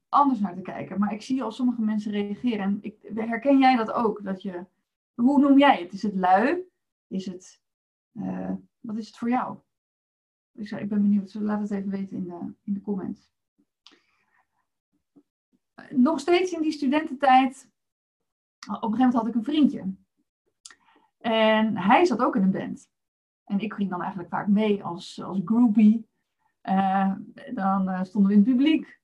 anders 0.08 0.40
naar 0.40 0.54
te 0.54 0.62
kijken. 0.62 0.98
Maar 0.98 1.12
ik 1.12 1.22
zie 1.22 1.42
al 1.42 1.52
sommige 1.52 1.82
mensen 1.82 2.12
reageren. 2.12 2.60
En 2.60 2.78
ik, 2.80 2.96
herken 3.14 3.58
jij 3.58 3.76
dat 3.76 3.92
ook? 3.92 4.24
Dat 4.24 4.42
je, 4.42 4.66
hoe 5.14 5.40
noem 5.40 5.58
jij 5.58 5.82
het? 5.82 5.92
Is 5.92 6.02
het 6.02 6.14
lui? 6.14 6.62
Is 7.06 7.26
het, 7.26 7.60
uh, 8.12 8.52
wat 8.80 8.96
is 8.96 9.06
het 9.06 9.16
voor 9.16 9.28
jou? 9.28 9.58
Ik, 10.52 10.70
ik 10.70 10.88
ben 10.88 11.02
benieuwd. 11.02 11.34
Laat 11.34 11.60
het 11.60 11.70
even 11.70 11.90
weten 11.90 12.16
in 12.16 12.24
de, 12.24 12.54
in 12.64 12.72
de 12.72 12.80
comments. 12.80 13.32
Nog 15.90 16.20
steeds 16.20 16.52
in 16.52 16.62
die 16.62 16.72
studententijd. 16.72 17.70
Op 18.66 18.68
een 18.68 18.74
gegeven 18.74 18.98
moment 18.98 19.14
had 19.14 19.26
ik 19.26 19.34
een 19.34 19.44
vriendje. 19.44 19.94
En 21.18 21.76
hij 21.76 22.04
zat 22.04 22.22
ook 22.22 22.36
in 22.36 22.42
een 22.42 22.50
band. 22.50 22.90
En 23.44 23.60
ik 23.60 23.72
ging 23.72 23.90
dan 23.90 24.00
eigenlijk 24.00 24.30
vaak 24.30 24.48
mee 24.48 24.84
als, 24.84 25.22
als 25.22 25.40
groupie. 25.44 26.08
Uh, 26.62 27.12
dan 27.54 28.06
stonden 28.06 28.30
we 28.30 28.36
in 28.36 28.42
het 28.42 28.56
publiek. 28.56 29.00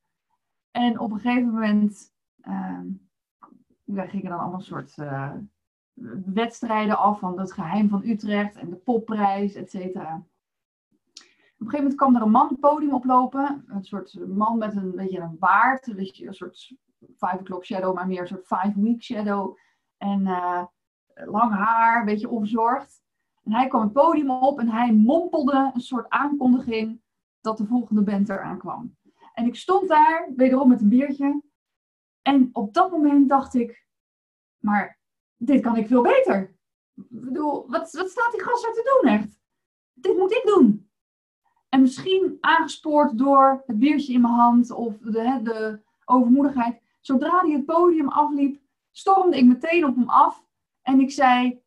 En 0.70 0.98
op 0.98 1.12
een 1.12 1.20
gegeven 1.20 1.52
moment 1.52 2.12
uh, 2.42 2.80
gingen 3.84 4.30
dan 4.30 4.38
allemaal 4.38 4.60
soort 4.60 4.96
uh, 4.96 5.34
wedstrijden 6.24 6.98
af 6.98 7.18
van 7.18 7.38
het 7.38 7.52
geheim 7.52 7.88
van 7.88 8.04
Utrecht 8.04 8.56
en 8.56 8.70
de 8.70 8.76
popprijs, 8.76 9.54
et 9.54 9.70
cetera. 9.70 10.14
Op 10.14 11.66
een 11.66 11.72
gegeven 11.72 11.78
moment 11.78 11.94
kwam 11.94 12.16
er 12.16 12.22
een 12.22 12.30
man 12.30 12.48
het 12.48 12.60
podium 12.60 12.94
oplopen. 12.94 13.64
Een 13.68 13.84
soort 13.84 14.26
man 14.26 14.58
met 14.58 14.76
een, 14.76 14.90
weet 14.90 15.10
je, 15.10 15.20
een 15.20 15.38
baard. 15.38 15.86
Een, 15.86 15.96
beetje, 15.96 16.26
een 16.26 16.34
soort 16.34 16.74
five 17.16 17.38
o'clock 17.38 17.64
shadow, 17.64 17.94
maar 17.94 18.06
meer 18.06 18.20
een 18.20 18.26
soort 18.26 18.46
five 18.46 18.72
week 18.80 19.02
shadow. 19.02 19.56
En 19.96 20.20
uh, 20.20 20.64
lang 21.14 21.52
haar, 21.52 21.98
een 22.00 22.04
beetje 22.04 22.28
onverzorgd. 22.28 23.02
En 23.44 23.52
hij 23.52 23.68
kwam 23.68 23.82
het 23.82 23.92
podium 23.92 24.30
op 24.30 24.58
en 24.58 24.68
hij 24.68 24.92
mompelde 24.92 25.70
een 25.74 25.80
soort 25.80 26.08
aankondiging 26.08 27.00
dat 27.40 27.56
de 27.56 27.66
volgende 27.66 28.02
band 28.02 28.28
eraan 28.28 28.58
kwam. 28.58 28.96
En 29.34 29.46
ik 29.46 29.56
stond 29.56 29.88
daar, 29.88 30.28
wederom 30.36 30.68
met 30.68 30.80
een 30.80 30.88
biertje. 30.88 31.42
En 32.22 32.48
op 32.52 32.74
dat 32.74 32.90
moment 32.90 33.28
dacht 33.28 33.54
ik, 33.54 33.86
maar 34.58 34.99
dit 35.42 35.60
kan 35.60 35.76
ik 35.76 35.86
veel 35.86 36.02
beter. 36.02 36.56
Ik 36.94 37.06
bedoel, 37.08 37.70
wat, 37.70 37.92
wat 37.92 38.10
staat 38.10 38.32
die 38.32 38.42
gast 38.42 38.64
er 38.64 38.72
te 38.72 39.00
doen 39.02 39.12
echt? 39.12 39.40
Dit 39.92 40.16
moet 40.16 40.32
ik 40.32 40.42
doen. 40.44 40.90
En 41.68 41.80
misschien 41.80 42.38
aangespoord 42.40 43.18
door 43.18 43.62
het 43.66 43.78
biertje 43.78 44.12
in 44.12 44.20
mijn 44.20 44.34
hand 44.34 44.70
of 44.70 44.98
de, 44.98 45.40
de 45.42 45.80
overmoedigheid. 46.04 46.82
Zodra 47.00 47.40
hij 47.40 47.50
het 47.50 47.64
podium 47.64 48.08
afliep, 48.08 48.60
stormde 48.90 49.36
ik 49.36 49.44
meteen 49.44 49.84
op 49.84 49.94
hem 49.94 50.08
af. 50.08 50.44
En 50.82 51.00
ik 51.00 51.10
zei, 51.10 51.62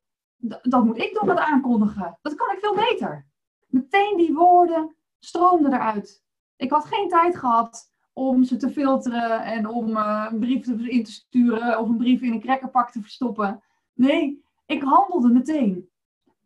dat 0.62 0.84
moet 0.84 0.98
ik 0.98 1.13
doen 1.13 1.27
met 1.27 1.38
aankondigen. 1.38 2.18
Dat 2.22 2.36
kan 2.36 2.51
ik 2.51 2.60
veel 2.60 2.75
beter. 2.75 3.27
Meteen 3.68 4.18
die 4.18 4.34
woorden 4.34 4.96
stroomden 5.20 5.74
eruit. 5.74 6.24
Ik 6.56 6.72
had 6.72 6.86
geen 6.86 7.10
tijd 7.10 7.38
gehad 7.38 7.92
om 8.13 8.43
ze 8.43 8.58
te 8.58 8.70
filteren 8.70 9.43
en 9.43 9.67
om 9.67 9.89
uh, 9.89 10.27
een 10.32 10.39
brief 10.39 10.67
in 10.67 11.03
te 11.03 11.12
sturen 11.12 11.79
of 11.79 11.89
een 11.89 11.98
brief 11.98 12.22
in 12.22 12.32
een 12.32 12.41
crackerpak 12.41 12.91
te 12.91 13.01
verstoppen. 13.01 13.63
Nee, 13.93 14.43
ik 14.65 14.82
handelde 14.84 15.29
meteen. 15.29 15.89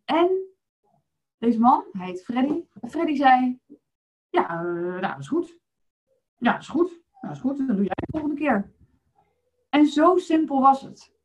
En 0.06 0.30
deze 1.38 1.60
man, 1.60 1.84
hij 1.92 2.06
heet 2.06 2.24
Freddy. 2.24 2.64
Freddy 2.88 3.16
zei, 3.16 3.60
ja, 4.30 4.64
uh, 4.64 4.90
nou, 4.90 5.02
dat 5.02 5.20
is 5.20 5.28
goed. 5.28 5.58
Ja, 6.38 6.52
dat 6.52 6.62
is 6.62 6.68
goed. 6.68 6.90
Nou, 6.90 7.02
dat 7.22 7.32
is 7.32 7.40
goed, 7.40 7.58
dan 7.58 7.68
doe 7.68 7.76
jij 7.76 7.96
het 7.96 8.06
de 8.06 8.20
volgende 8.20 8.36
keer. 8.36 8.72
En 9.70 9.86
zo 9.86 10.18
simpel 10.18 10.62
was 10.62 10.82
het. 10.82 11.16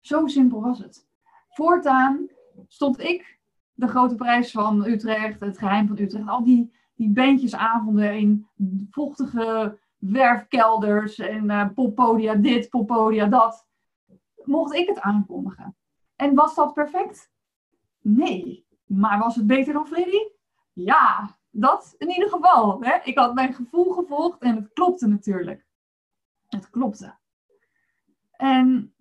Zo 0.00 0.26
simpel 0.26 0.60
was 0.60 0.78
het. 0.78 1.06
Voortaan 1.48 2.28
stond 2.68 3.00
ik 3.00 3.40
de 3.74 3.88
grote 3.88 4.14
prijs 4.14 4.50
van 4.50 4.86
Utrecht, 4.86 5.40
het 5.40 5.58
geheim 5.58 5.86
van 5.86 5.98
Utrecht, 5.98 6.28
al 6.28 6.44
die, 6.44 6.72
die 7.02 7.10
bandjesavonden 7.12 8.18
in 8.18 8.46
vochtige 8.90 9.78
werfkelders 9.96 11.18
en 11.18 11.44
uh, 11.44 11.68
poppodia 11.74 12.34
dit, 12.34 12.68
poppodia 12.68 13.26
dat. 13.26 13.66
Mocht 14.44 14.74
ik 14.74 14.88
het 14.88 15.00
aankondigen. 15.00 15.76
En 16.16 16.34
was 16.34 16.54
dat 16.54 16.74
perfect? 16.74 17.30
Nee. 18.00 18.66
Maar 18.86 19.18
was 19.18 19.36
het 19.36 19.46
beter 19.46 19.72
dan 19.72 19.86
Freddy? 19.86 20.18
Ja, 20.72 21.38
dat 21.50 21.94
in 21.98 22.10
ieder 22.10 22.28
geval. 22.28 22.82
Hè? 22.82 22.98
Ik 23.04 23.18
had 23.18 23.34
mijn 23.34 23.54
gevoel 23.54 23.92
gevolgd 23.92 24.42
en 24.42 24.56
het 24.56 24.72
klopte 24.72 25.06
natuurlijk. 25.06 25.66
Het 26.48 26.70
klopte. 26.70 27.14
En 28.30 28.94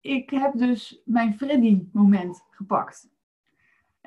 ik 0.00 0.30
heb 0.30 0.52
dus 0.52 1.02
mijn 1.04 1.34
Freddy-moment 1.34 2.44
gepakt. 2.50 3.08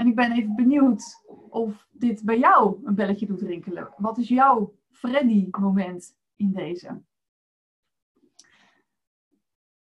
En 0.01 0.07
ik 0.07 0.15
ben 0.15 0.31
even 0.31 0.55
benieuwd 0.55 1.23
of 1.49 1.87
dit 1.91 2.23
bij 2.23 2.39
jou 2.39 2.79
een 2.83 2.95
belletje 2.95 3.25
doet 3.25 3.41
rinkelen. 3.41 3.93
Wat 3.97 4.17
is 4.17 4.27
jouw 4.27 4.75
Freddy-moment 4.91 6.17
in 6.35 6.51
deze? 6.53 7.01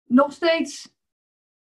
Nog 0.04 0.32
steeds 0.32 0.96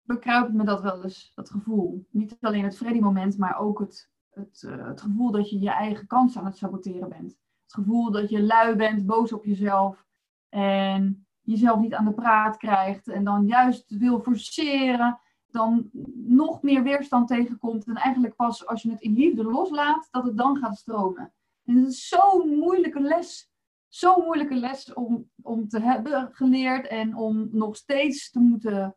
bekruipt 0.03 0.53
me 0.53 0.63
dat 0.63 0.81
wel 0.81 1.03
eens, 1.03 1.31
dat 1.36 1.50
gevoel. 1.50 2.07
Niet 2.10 2.38
alleen 2.41 2.63
het 2.63 2.77
Freddy-moment, 2.77 3.38
maar 3.38 3.57
ook 3.57 3.79
het, 3.79 4.12
het, 4.29 4.63
uh, 4.65 4.88
het 4.88 5.01
gevoel 5.01 5.31
dat 5.31 5.50
je 5.50 5.60
je 5.60 5.72
eigen 5.72 6.07
kans 6.07 6.38
aan 6.38 6.45
het 6.45 6.57
saboteren 6.57 7.10
bent. 7.10 7.38
Het 7.63 7.74
gevoel 7.74 8.12
dat 8.12 8.29
je 8.29 8.43
lui 8.43 8.75
bent, 8.75 9.05
boos 9.05 9.33
op 9.33 9.45
jezelf 9.45 10.05
en 10.50 11.27
jezelf 11.41 11.79
niet 11.79 11.93
aan 11.93 12.05
de 12.05 12.13
praat 12.13 12.57
krijgt 12.57 13.07
en 13.07 13.24
dan 13.24 13.45
juist 13.45 13.98
wil 13.98 14.19
forceren, 14.19 15.19
dan 15.53 15.89
nog 16.13 16.62
meer 16.62 16.83
weerstand 16.83 17.27
tegenkomt 17.27 17.86
en 17.86 17.95
eigenlijk 17.95 18.36
pas 18.36 18.67
als 18.67 18.81
je 18.81 18.91
het 18.91 19.01
in 19.01 19.13
liefde 19.13 19.43
loslaat, 19.43 20.07
dat 20.12 20.24
het 20.24 20.38
dan 20.38 20.57
gaat 20.57 20.77
stromen. 20.77 21.33
En 21.65 21.75
het 21.75 21.88
is 21.88 22.07
zo'n 22.07 22.57
moeilijke 22.57 23.01
les, 23.01 23.51
zo'n 23.88 24.24
moeilijke 24.24 24.55
les 24.55 24.93
om, 24.93 25.29
om 25.41 25.67
te 25.67 25.79
hebben 25.79 26.29
geleerd 26.33 26.88
en 26.88 27.15
om 27.15 27.50
nog 27.51 27.75
steeds 27.75 28.31
te 28.31 28.39
moeten 28.39 28.95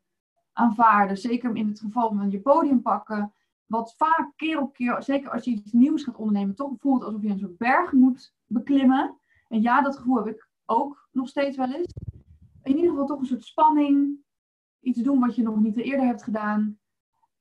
aanvaarden. 0.52 1.18
Zeker 1.18 1.56
in 1.56 1.68
het 1.68 1.80
geval 1.80 2.14
van 2.14 2.30
je 2.30 2.40
podium 2.40 2.82
pakken, 2.82 3.32
wat 3.66 3.94
vaak 3.96 4.32
keer 4.36 4.60
op 4.60 4.72
keer, 4.72 5.02
zeker 5.02 5.30
als 5.30 5.44
je 5.44 5.50
iets 5.50 5.72
nieuws 5.72 6.04
gaat 6.04 6.16
ondernemen, 6.16 6.54
toch 6.54 6.72
voelt 6.78 7.04
alsof 7.04 7.22
je 7.22 7.28
een 7.28 7.38
soort 7.38 7.56
berg 7.56 7.92
moet 7.92 8.34
beklimmen. 8.46 9.18
En 9.48 9.62
ja, 9.62 9.82
dat 9.82 9.96
gevoel 9.96 10.16
heb 10.16 10.34
ik 10.34 10.48
ook 10.64 11.08
nog 11.12 11.28
steeds 11.28 11.56
wel 11.56 11.72
eens 11.72 11.94
in 12.66 12.76
ieder 12.76 12.90
geval 12.90 13.06
toch 13.06 13.20
een 13.20 13.26
soort 13.26 13.44
spanning. 13.44 14.24
Iets 14.86 15.02
doen 15.02 15.20
wat 15.20 15.34
je 15.34 15.42
nog 15.42 15.60
niet 15.60 15.76
eerder 15.76 16.06
hebt 16.06 16.22
gedaan. 16.22 16.78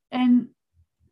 En 0.08 0.56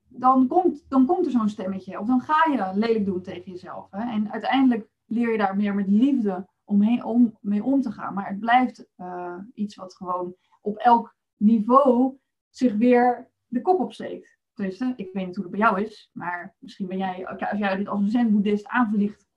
dan 0.07 0.47
komt, 0.47 0.85
dan 0.89 1.05
komt 1.05 1.25
er 1.25 1.31
zo'n 1.31 1.49
stemmetje. 1.49 1.99
Of 1.99 2.07
dan 2.07 2.21
ga 2.21 2.51
je 2.51 2.79
lelijk 2.79 3.05
doen 3.05 3.21
tegen 3.21 3.51
jezelf. 3.51 3.87
Hè? 3.91 4.11
En 4.11 4.31
uiteindelijk 4.31 4.87
leer 5.05 5.31
je 5.31 5.37
daar 5.37 5.55
meer 5.55 5.75
met 5.75 5.87
liefde 5.87 6.47
omheen, 6.63 7.03
om, 7.03 7.37
mee 7.41 7.63
om 7.63 7.81
te 7.81 7.91
gaan. 7.91 8.13
Maar 8.13 8.27
het 8.27 8.39
blijft 8.39 8.87
uh, 8.97 9.37
iets 9.53 9.75
wat 9.75 9.95
gewoon 9.95 10.35
op 10.61 10.77
elk 10.77 11.15
niveau 11.37 12.17
zich 12.49 12.75
weer 12.75 13.29
de 13.47 13.61
kop 13.61 13.79
opsteekt. 13.79 14.37
Dus 14.53 14.79
ik 14.79 15.09
weet 15.13 15.25
niet 15.25 15.35
hoe 15.35 15.43
het 15.43 15.51
bij 15.51 15.59
jou 15.59 15.81
is. 15.81 16.09
Maar 16.13 16.55
misschien 16.59 16.87
ben 16.87 16.97
jij, 16.97 17.27
als 17.27 17.59
jij 17.59 17.75
dit 17.75 17.87
als 17.87 17.99
een 17.99 18.09
zen-boeddhist 18.09 18.67
aanvliegt. 18.67 19.27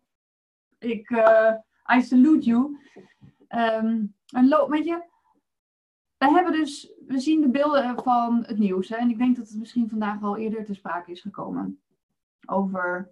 Ik, 0.79 1.11
uh, 1.11 1.53
I 1.97 2.03
salute 2.03 2.47
you. 2.47 2.79
Um, 3.49 4.15
en 4.27 4.49
loop, 4.49 4.71
weet 4.71 4.85
je, 4.85 5.15
we 6.19 6.31
hebben 6.31 6.53
dus, 6.53 6.93
we 7.07 7.21
zien 7.21 7.41
de 7.41 7.49
beelden 7.49 8.03
van 8.03 8.45
het 8.47 8.59
nieuws. 8.59 8.89
Hè, 8.89 8.97
en 8.97 9.11
ik 9.11 9.19
denk 9.19 9.37
dat 9.37 9.49
het 9.49 9.59
misschien 9.59 9.89
vandaag 9.89 10.23
al 10.23 10.37
eerder 10.37 10.65
te 10.65 10.75
sprake 10.75 11.11
is 11.11 11.21
gekomen. 11.21 11.81
Over 12.47 13.11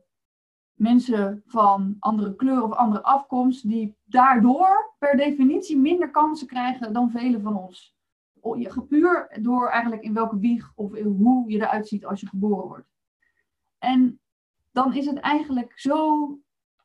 mensen 0.75 1.43
van 1.47 1.97
andere 1.99 2.37
kleur 2.37 2.63
of 2.63 2.73
andere 2.73 3.03
afkomst, 3.03 3.69
die 3.69 3.97
daardoor 4.05 4.95
per 4.99 5.17
definitie 5.17 5.79
minder 5.79 6.11
kansen 6.11 6.47
krijgen 6.47 6.93
dan 6.93 7.11
velen 7.11 7.43
van 7.43 7.57
ons. 7.57 7.97
Puur 8.89 9.39
door 9.41 9.69
eigenlijk 9.69 10.03
in 10.03 10.15
welke 10.15 10.39
wieg 10.39 10.73
of 10.75 10.99
hoe 10.99 11.51
je 11.51 11.57
eruit 11.57 11.89
ziet 11.89 12.07
als 12.07 12.21
je 12.21 12.27
geboren 12.27 12.67
wordt. 12.67 12.89
En 13.79 14.21
dan 14.73 14.95
is 14.95 15.07
het 15.07 15.19
eigenlijk 15.19 15.73
zo 15.79 16.29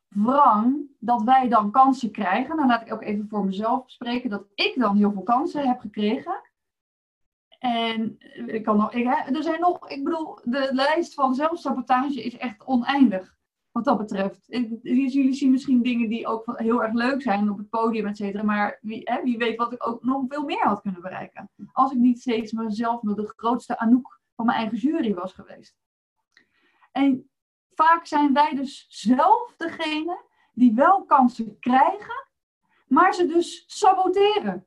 wrang 0.08 0.89
dat 1.00 1.24
wij 1.24 1.48
dan 1.48 1.72
kansen 1.72 2.12
krijgen. 2.12 2.58
Dan 2.58 2.68
laat 2.68 2.82
ik 2.82 2.94
ook 2.94 3.02
even 3.02 3.28
voor 3.30 3.46
mezelf 3.46 3.90
spreken 3.90 4.30
dat 4.30 4.46
ik 4.56 4.74
dan 4.76 4.98
heel 4.98 5.12
veel 5.12 5.24
kansen 5.24 5.68
heb 5.68 5.80
gekregen. 5.80 6.42
En 7.60 8.18
ik 8.46 8.64
kan 8.64 8.78
nog, 8.78 8.94
er 8.94 9.44
zijn 9.44 9.60
nog, 9.60 9.90
ik 9.90 10.04
bedoel, 10.04 10.40
de 10.44 10.70
lijst 10.72 11.14
van 11.14 11.36
zelfsabotage 11.36 12.24
is 12.24 12.38
echt 12.38 12.66
oneindig. 12.66 13.38
Wat 13.72 13.86
dat 13.86 13.98
betreft. 13.98 14.46
jullie 14.82 15.34
zien 15.34 15.52
misschien 15.52 15.82
dingen 15.82 16.10
die 16.10 16.28
ook 16.28 16.54
heel 16.56 16.84
erg 16.84 16.94
leuk 16.94 17.22
zijn 17.22 17.50
op 17.50 17.58
het 17.58 17.70
podium, 17.70 18.08
et 18.08 18.18
cetera. 18.18 18.44
Maar 18.44 18.78
wie, 18.82 19.02
hè, 19.04 19.24
wie 19.24 19.38
weet 19.38 19.58
wat 19.58 19.74
ik 19.74 19.88
ook 19.88 20.04
nog 20.04 20.26
veel 20.28 20.44
meer 20.44 20.64
had 20.64 20.82
kunnen 20.82 21.02
bereiken. 21.02 21.50
Als 21.72 21.92
ik 21.92 21.98
niet 21.98 22.20
steeds 22.20 22.52
mezelf 22.52 23.02
met 23.02 23.16
de 23.16 23.34
grootste 23.36 23.78
Anouk 23.78 24.20
van 24.36 24.46
mijn 24.46 24.58
eigen 24.58 24.78
jury 24.78 25.14
was 25.14 25.34
geweest. 25.34 25.76
En 26.92 27.30
vaak 27.74 28.06
zijn 28.06 28.34
wij 28.34 28.56
dus 28.56 28.86
zelf 28.90 29.54
degene 29.58 30.28
die 30.60 30.74
wel 30.74 31.04
kansen 31.04 31.60
krijgen, 31.60 32.28
maar 32.88 33.14
ze 33.14 33.28
dus 33.28 33.64
saboteren. 33.68 34.66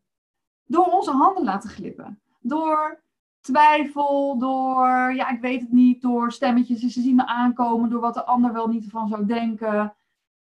Door 0.65 0.85
onze 0.85 1.11
handen 1.11 1.45
laten 1.45 1.71
glippen. 1.71 2.23
Door 2.41 3.03
twijfel, 3.41 4.39
door, 4.39 4.87
ja, 5.15 5.29
ik 5.29 5.41
weet 5.41 5.61
het 5.61 5.73
niet, 5.73 6.03
door 6.03 6.33
stemmetjes, 6.33 6.81
ze 6.81 7.01
zien 7.01 7.17
me 7.17 7.27
aankomen, 7.27 7.91
door 7.91 8.01
wat 8.01 8.15
de 8.15 8.25
ander 8.25 8.53
wel 8.53 8.69
niet 8.69 8.91
van 8.91 9.09
zou 9.09 9.27
denken. 9.27 9.95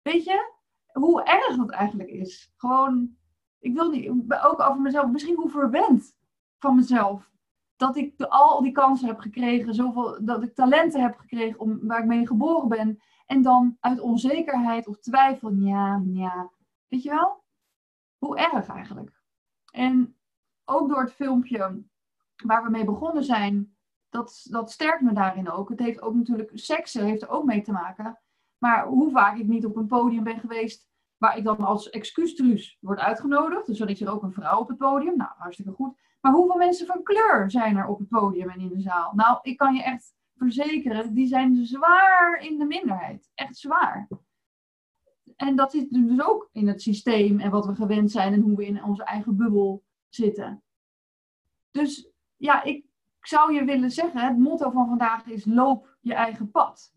Weet 0.01 0.23
je, 0.23 0.53
hoe 0.91 1.23
erg 1.23 1.55
dat 1.55 1.69
eigenlijk 1.69 2.09
is. 2.09 2.53
Gewoon, 2.55 3.15
ik 3.59 3.73
wil 3.73 3.89
niet, 3.89 4.09
ook 4.43 4.59
over 4.59 4.81
mezelf, 4.81 5.11
misschien 5.11 5.35
hoe 5.35 5.49
verwend 5.49 6.15
van 6.59 6.75
mezelf 6.75 7.29
dat 7.77 7.95
ik 7.95 8.21
al 8.21 8.61
die 8.61 8.71
kansen 8.71 9.07
heb 9.07 9.19
gekregen, 9.19 9.73
zoveel, 9.73 10.17
dat 10.21 10.43
ik 10.43 10.55
talenten 10.55 11.01
heb 11.01 11.17
gekregen 11.17 11.59
om, 11.59 11.79
waar 11.81 11.99
ik 11.99 12.05
mee 12.05 12.27
geboren 12.27 12.67
ben. 12.67 13.01
En 13.27 13.41
dan 13.41 13.77
uit 13.79 13.99
onzekerheid 13.99 14.87
of 14.87 14.99
twijfel, 14.99 15.51
ja, 15.51 16.01
ja. 16.05 16.51
Weet 16.87 17.03
je 17.03 17.09
wel? 17.09 17.43
Hoe 18.17 18.37
erg 18.37 18.67
eigenlijk. 18.67 19.21
En 19.71 20.17
ook 20.65 20.89
door 20.89 21.01
het 21.01 21.13
filmpje 21.13 21.83
waar 22.43 22.63
we 22.63 22.69
mee 22.69 22.85
begonnen 22.85 23.23
zijn, 23.23 23.77
dat, 24.09 24.47
dat 24.49 24.71
sterkt 24.71 25.01
me 25.01 25.13
daarin 25.13 25.51
ook. 25.51 25.69
Het 25.69 25.79
heeft 25.79 26.01
ook 26.01 26.15
natuurlijk, 26.15 26.51
seksen 26.53 27.05
heeft 27.05 27.21
er 27.21 27.29
ook 27.29 27.45
mee 27.45 27.61
te 27.61 27.71
maken. 27.71 28.19
Maar 28.57 28.85
hoe 28.85 29.11
vaak 29.11 29.37
ik 29.37 29.47
niet 29.47 29.65
op 29.65 29.75
een 29.75 29.87
podium 29.87 30.23
ben 30.23 30.39
geweest 30.39 30.87
waar 31.17 31.37
ik 31.37 31.43
dan 31.43 31.57
als 31.57 31.89
excuustruus 31.89 32.77
word 32.81 32.99
uitgenodigd. 32.99 33.65
Dus 33.65 33.77
dan 33.77 33.87
is 33.87 34.01
er 34.01 34.11
ook 34.11 34.23
een 34.23 34.33
vrouw 34.33 34.59
op 34.59 34.67
het 34.67 34.77
podium. 34.77 35.17
Nou, 35.17 35.31
hartstikke 35.37 35.71
goed. 35.71 35.97
Maar 36.21 36.31
hoeveel 36.31 36.57
mensen 36.57 36.87
van 36.87 37.03
kleur 37.03 37.51
zijn 37.51 37.77
er 37.77 37.87
op 37.87 37.99
het 37.99 38.07
podium 38.07 38.49
en 38.49 38.59
in 38.59 38.69
de 38.69 38.81
zaal? 38.81 39.13
Nou, 39.15 39.39
ik 39.41 39.57
kan 39.57 39.73
je 39.73 39.83
echt 39.83 40.15
verzekeren, 40.37 41.13
die 41.13 41.27
zijn 41.27 41.65
zwaar 41.65 42.39
in 42.41 42.57
de 42.57 42.65
minderheid. 42.65 43.31
Echt 43.35 43.57
zwaar. 43.57 44.07
En 45.35 45.55
dat 45.55 45.71
zit 45.71 45.89
dus 45.89 46.21
ook 46.21 46.49
in 46.51 46.67
het 46.67 46.81
systeem 46.81 47.39
en 47.39 47.51
wat 47.51 47.65
we 47.65 47.75
gewend 47.75 48.11
zijn 48.11 48.33
en 48.33 48.41
hoe 48.41 48.55
we 48.55 48.65
in 48.65 48.83
onze 48.83 49.03
eigen 49.03 49.37
bubbel 49.37 49.83
zitten. 50.09 50.63
Dus 51.71 52.09
ja, 52.35 52.63
ik 52.63 52.85
zou 53.21 53.53
je 53.53 53.63
willen 53.63 53.91
zeggen, 53.91 54.21
het 54.21 54.37
motto 54.37 54.71
van 54.71 54.87
vandaag 54.87 55.25
is 55.25 55.45
loop 55.45 55.97
je 56.01 56.13
eigen 56.13 56.51
pad. 56.51 56.95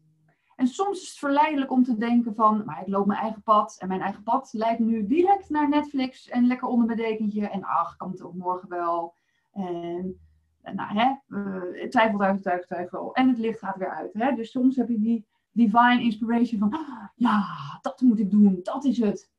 En 0.57 0.67
soms 0.67 1.03
is 1.03 1.09
het 1.09 1.19
verleidelijk 1.19 1.71
om 1.71 1.85
te 1.85 1.97
denken 1.97 2.35
van, 2.35 2.65
maar 2.65 2.81
ik 2.81 2.89
loop 2.89 3.07
mijn 3.07 3.21
eigen 3.21 3.43
pad 3.43 3.77
en 3.79 3.89
mijn 3.89 4.01
eigen 4.01 4.23
pad 4.23 4.49
leidt 4.53 4.81
nu 4.81 5.07
direct 5.07 5.51
naar 5.51 5.69
Netflix 5.69 6.29
en 6.29 6.47
lekker 6.47 6.69
onder 6.69 6.87
mijn 6.87 6.99
dekentje 6.99 7.49
en 7.49 7.65
ach, 7.65 7.97
kan 7.97 8.11
het 8.11 8.23
ook 8.23 8.35
morgen 8.35 8.69
wel. 8.69 9.15
En 9.53 10.21
nou, 10.63 10.99
hè, 10.99 11.15
uh, 11.29 11.89
twijfel, 11.89 12.19
twijfel, 12.19 12.41
twijfel, 12.41 12.67
twijfel. 12.67 13.15
En 13.15 13.29
het 13.29 13.39
licht 13.39 13.59
gaat 13.59 13.77
weer 13.77 13.91
uit. 13.91 14.13
Hè? 14.13 14.35
Dus 14.35 14.51
soms 14.51 14.77
heb 14.77 14.89
je 14.89 14.99
die 14.99 15.27
divine 15.51 16.03
inspiration 16.03 16.59
van, 16.59 16.79
ja, 17.15 17.45
dat 17.83 18.01
moet 18.01 18.19
ik 18.19 18.31
doen, 18.31 18.61
dat 18.63 18.85
is 18.85 18.99
het. 18.99 19.31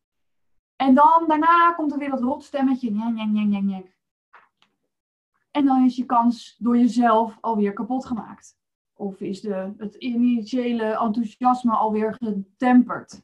En 0.76 0.94
dan 0.94 1.24
daarna 1.28 1.74
komt 1.74 1.92
er 1.92 1.98
weer 1.98 2.10
dat 2.10 2.22
rotstemmetje. 2.22 2.90
En 5.52 5.66
dan 5.66 5.86
is 5.86 5.96
je 5.96 6.06
kans 6.06 6.56
door 6.60 6.78
jezelf 6.78 7.38
alweer 7.42 7.74
kapot 7.74 8.06
gemaakt. 8.06 8.60
Of 8.94 9.20
is 9.20 9.42
de, 9.42 9.74
het 9.78 9.96
initiële 9.96 10.84
enthousiasme 10.84 11.72
alweer 11.72 12.14
getemperd. 12.14 13.22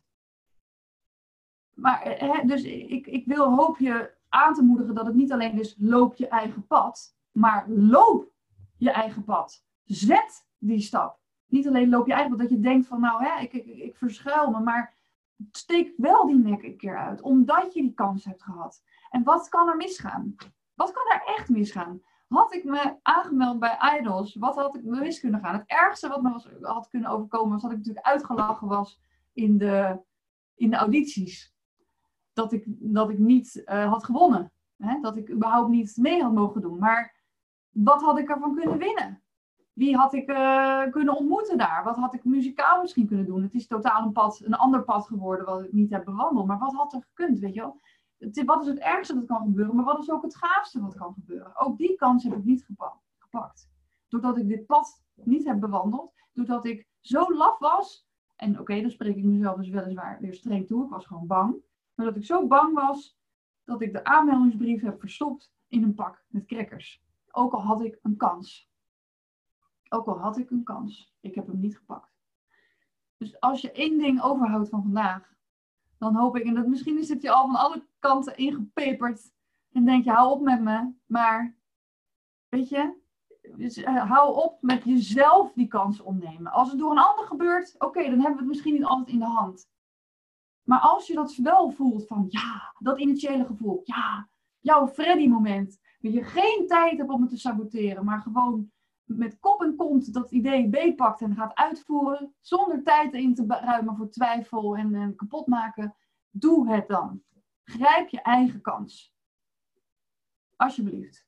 Maar, 1.73 2.01
hè, 2.03 2.45
dus 2.45 2.63
ik, 2.63 3.07
ik 3.07 3.25
wil 3.25 3.55
hoop 3.55 3.77
je 3.77 4.15
aan 4.29 4.53
te 4.53 4.63
moedigen 4.63 4.95
dat 4.95 5.05
het 5.05 5.15
niet 5.15 5.31
alleen 5.31 5.59
is 5.59 5.75
loop 5.79 6.15
je 6.15 6.27
eigen 6.27 6.67
pad, 6.67 7.16
maar 7.37 7.69
loop 7.69 8.31
je 8.77 8.91
eigen 8.91 9.23
pad. 9.23 9.65
Zet 9.83 10.47
die 10.57 10.79
stap. 10.79 11.19
Niet 11.45 11.67
alleen 11.67 11.89
loop 11.89 12.07
je 12.07 12.13
eigen 12.13 12.31
pad, 12.31 12.39
dat 12.39 12.49
je 12.49 12.59
denkt 12.59 12.87
van 12.87 13.01
nou, 13.01 13.23
hè, 13.23 13.41
ik, 13.41 13.53
ik, 13.53 13.65
ik 13.65 13.95
verschuil 13.97 14.51
me, 14.51 14.59
maar 14.59 14.95
steek 15.51 15.93
wel 15.97 16.25
die 16.25 16.35
nek 16.35 16.63
een 16.63 16.77
keer 16.77 16.97
uit, 16.97 17.21
omdat 17.21 17.73
je 17.73 17.81
die 17.81 17.93
kans 17.93 18.25
hebt 18.25 18.43
gehad. 18.43 18.83
En 19.09 19.23
wat 19.23 19.49
kan 19.49 19.67
er 19.67 19.75
misgaan? 19.75 20.35
Wat 20.73 20.91
kan 20.91 21.03
er 21.13 21.35
echt 21.35 21.49
misgaan? 21.49 22.01
Had 22.27 22.53
ik 22.53 22.63
me 22.63 22.95
aangemeld 23.01 23.59
bij 23.59 23.99
Idols, 23.99 24.35
wat 24.35 24.55
had 24.55 24.75
ik 24.75 24.83
mis 24.83 25.19
kunnen 25.19 25.39
gaan? 25.39 25.55
Het 25.55 25.69
ergste 25.69 26.07
wat 26.07 26.21
me 26.21 26.31
was, 26.31 26.49
had 26.61 26.89
kunnen 26.89 27.09
overkomen 27.09 27.51
was 27.51 27.61
dat 27.61 27.71
ik 27.71 27.77
natuurlijk 27.77 28.05
uitgelachen 28.05 28.67
was 28.67 29.01
in 29.33 29.57
de, 29.57 29.99
in 30.55 30.69
de 30.69 30.75
audities. 30.75 31.55
Dat 32.33 32.51
ik, 32.53 32.63
dat 32.67 33.09
ik 33.09 33.17
niet 33.17 33.61
uh, 33.65 33.89
had 33.89 34.03
gewonnen. 34.03 34.51
Hè? 34.77 34.99
Dat 35.01 35.17
ik 35.17 35.31
überhaupt 35.31 35.69
niet 35.69 35.97
mee 35.97 36.21
had 36.21 36.33
mogen 36.33 36.61
doen. 36.61 36.79
Maar 36.79 37.16
wat 37.69 38.01
had 38.01 38.19
ik 38.19 38.29
ervan 38.29 38.55
kunnen 38.55 38.77
winnen? 38.77 39.21
Wie 39.73 39.95
had 39.95 40.13
ik 40.13 40.29
uh, 40.29 40.83
kunnen 40.91 41.17
ontmoeten 41.17 41.57
daar? 41.57 41.83
Wat 41.83 41.95
had 41.95 42.13
ik 42.13 42.23
muzikaal 42.23 42.81
misschien 42.81 43.07
kunnen 43.07 43.25
doen? 43.25 43.43
Het 43.43 43.53
is 43.53 43.67
totaal 43.67 44.05
een 44.05 44.11
pad, 44.11 44.41
een 44.43 44.53
ander 44.53 44.83
pad 44.83 45.07
geworden 45.07 45.45
wat 45.45 45.63
ik 45.63 45.71
niet 45.71 45.89
heb 45.89 46.05
bewandeld. 46.05 46.47
Maar 46.47 46.59
wat 46.59 46.73
had 46.73 46.93
er 46.93 47.01
gekund, 47.01 47.39
weet 47.39 47.53
je 47.53 47.59
wel? 47.59 47.81
Wat 48.45 48.61
is 48.61 48.67
het 48.67 48.79
ergste 48.79 49.13
dat 49.13 49.25
kan 49.25 49.41
gebeuren, 49.41 49.75
maar 49.75 49.85
wat 49.85 49.99
is 49.99 50.11
ook 50.11 50.23
het 50.23 50.35
gaafste 50.35 50.81
wat 50.81 50.95
kan 50.95 51.13
gebeuren? 51.13 51.57
Ook 51.59 51.77
die 51.77 51.95
kans 51.95 52.23
heb 52.23 52.33
ik 52.33 52.43
niet 52.43 52.65
gepakt. 53.17 53.69
Doordat 54.07 54.37
ik 54.37 54.47
dit 54.47 54.65
pad 54.65 55.03
niet 55.13 55.45
heb 55.45 55.59
bewandeld, 55.59 56.13
doordat 56.33 56.65
ik 56.65 56.87
zo 56.99 57.33
laf 57.33 57.59
was, 57.59 58.07
en 58.35 58.59
oké, 58.59 58.81
dan 58.81 58.91
spreek 58.91 59.15
ik 59.15 59.23
mezelf 59.23 59.57
dus 59.57 59.69
weliswaar 59.69 60.17
weer 60.21 60.33
streng 60.33 60.67
toe, 60.67 60.83
ik 60.83 60.89
was 60.89 61.05
gewoon 61.05 61.27
bang, 61.27 61.55
maar 61.93 62.05
dat 62.05 62.15
ik 62.15 62.25
zo 62.25 62.47
bang 62.47 62.73
was 62.73 63.17
dat 63.63 63.81
ik 63.81 63.93
de 63.93 64.03
aanmeldingsbrief 64.03 64.81
heb 64.81 64.99
verstopt 64.99 65.53
in 65.67 65.83
een 65.83 65.93
pak 65.93 66.25
met 66.27 66.45
crackers. 66.45 67.03
Ook 67.31 67.53
al 67.53 67.61
had 67.61 67.81
ik 67.81 67.99
een 68.01 68.17
kans. 68.17 68.69
Ook 69.89 70.07
al 70.07 70.19
had 70.19 70.37
ik 70.37 70.49
een 70.49 70.63
kans. 70.63 71.15
Ik 71.19 71.35
heb 71.35 71.47
hem 71.47 71.59
niet 71.59 71.77
gepakt. 71.77 72.15
Dus 73.17 73.39
als 73.39 73.61
je 73.61 73.71
één 73.71 73.97
ding 73.97 74.21
overhoudt 74.21 74.69
van 74.69 74.81
vandaag, 74.81 75.35
dan 75.97 76.15
hoop 76.15 76.37
ik, 76.37 76.43
en 76.43 76.53
dat 76.53 76.67
misschien 76.67 77.03
zit 77.03 77.21
je 77.21 77.31
al 77.31 77.45
van 77.45 77.55
alle 77.55 77.85
kanten 77.99 78.37
ingepeperd. 78.37 79.31
En 79.71 79.85
denk 79.85 80.03
je, 80.03 80.11
hou 80.11 80.31
op 80.31 80.41
met 80.41 80.61
me. 80.61 80.91
Maar, 81.05 81.55
weet 82.49 82.69
je, 82.69 82.95
dus, 83.55 83.77
uh, 83.77 84.11
hou 84.11 84.35
op 84.35 84.57
met 84.61 84.83
jezelf 84.83 85.53
die 85.53 85.67
kans 85.67 86.01
opnemen. 86.01 86.51
Als 86.51 86.69
het 86.69 86.79
door 86.79 86.91
een 86.91 86.97
ander 86.97 87.25
gebeurt, 87.25 87.75
oké, 87.77 88.03
dan 88.03 88.19
hebben 88.19 88.31
we 88.31 88.37
het 88.37 88.47
misschien 88.47 88.73
niet 88.73 88.85
altijd 88.85 89.09
in 89.09 89.19
de 89.19 89.25
hand. 89.25 89.69
Maar 90.63 90.79
als 90.79 91.07
je 91.07 91.13
dat 91.13 91.35
wel 91.35 91.71
voelt 91.71 92.07
van, 92.07 92.25
ja, 92.29 92.73
dat 92.79 92.99
initiële 92.99 93.45
gevoel, 93.45 93.81
ja, 93.83 94.29
jouw 94.59 94.87
Freddy-moment. 94.87 95.79
Je 96.11 96.23
geen 96.23 96.67
tijd 96.67 96.97
hebt 96.97 97.09
om 97.09 97.21
het 97.21 97.29
te 97.29 97.37
saboteren, 97.37 98.05
maar 98.05 98.21
gewoon 98.21 98.71
met 99.03 99.39
kop 99.39 99.61
en 99.61 99.75
kont 99.75 100.13
dat 100.13 100.31
idee 100.31 100.69
beetpakt 100.69 101.21
en 101.21 101.35
gaat 101.35 101.55
uitvoeren, 101.55 102.33
zonder 102.41 102.83
tijd 102.83 103.13
in 103.13 103.35
te 103.35 103.45
ruimen 103.47 103.95
voor 103.95 104.09
twijfel 104.09 104.77
en, 104.77 104.95
en 104.95 105.15
kapot 105.15 105.47
maken, 105.47 105.95
doe 106.29 106.71
het 106.71 106.87
dan. 106.87 107.21
Grijp 107.63 108.09
je 108.09 108.21
eigen 108.21 108.61
kans. 108.61 109.15
Alsjeblieft. 110.55 111.27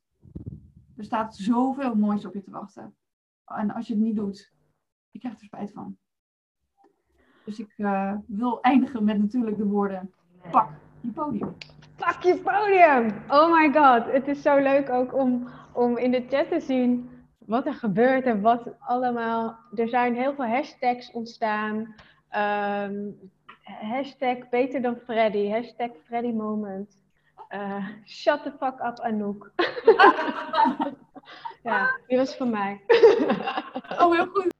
Er 0.96 1.04
staat 1.04 1.36
zoveel 1.36 1.94
moois 1.94 2.24
op 2.24 2.34
je 2.34 2.42
te 2.42 2.50
wachten. 2.50 2.96
En 3.44 3.70
als 3.70 3.86
je 3.86 3.94
het 3.94 4.02
niet 4.02 4.16
doet, 4.16 4.52
je 5.10 5.18
krijgt 5.18 5.40
er 5.40 5.46
spijt 5.46 5.72
van. 5.72 5.98
Dus 7.44 7.58
ik 7.58 7.74
uh, 7.76 8.14
wil 8.26 8.60
eindigen 8.60 9.04
met 9.04 9.18
natuurlijk 9.18 9.56
de 9.56 9.66
woorden: 9.66 10.14
pak 10.50 10.70
je 11.00 11.10
podium. 11.10 11.56
Pak 12.00 12.22
je 12.22 12.36
podium! 12.36 13.22
Oh 13.28 13.52
my 13.52 13.72
god, 13.72 14.12
het 14.12 14.28
is 14.28 14.42
zo 14.42 14.56
leuk 14.56 14.90
ook 14.90 15.14
om, 15.14 15.48
om 15.72 15.98
in 15.98 16.10
de 16.10 16.24
chat 16.28 16.48
te 16.48 16.60
zien 16.60 17.10
wat 17.38 17.66
er 17.66 17.74
gebeurt 17.74 18.24
en 18.24 18.40
wat 18.40 18.62
allemaal. 18.78 19.58
Er 19.74 19.88
zijn 19.88 20.14
heel 20.14 20.34
veel 20.34 20.46
hashtags 20.46 21.12
ontstaan. 21.12 21.94
Um, 22.36 23.16
hashtag 23.64 24.48
beter 24.50 24.82
dan 24.82 24.96
Freddy, 24.96 25.48
hashtag 25.48 25.90
Freddy 26.04 26.32
moment. 26.32 26.98
Uh, 27.54 27.86
shut 28.04 28.42
the 28.42 28.50
fuck 28.50 28.80
up 28.84 29.00
Anouk. 29.00 29.52
ja, 31.62 31.98
die 32.06 32.16
was 32.16 32.36
van 32.36 32.50
mij. 32.50 32.80
oh, 34.00 34.12
heel 34.12 34.26
goed. 34.26 34.54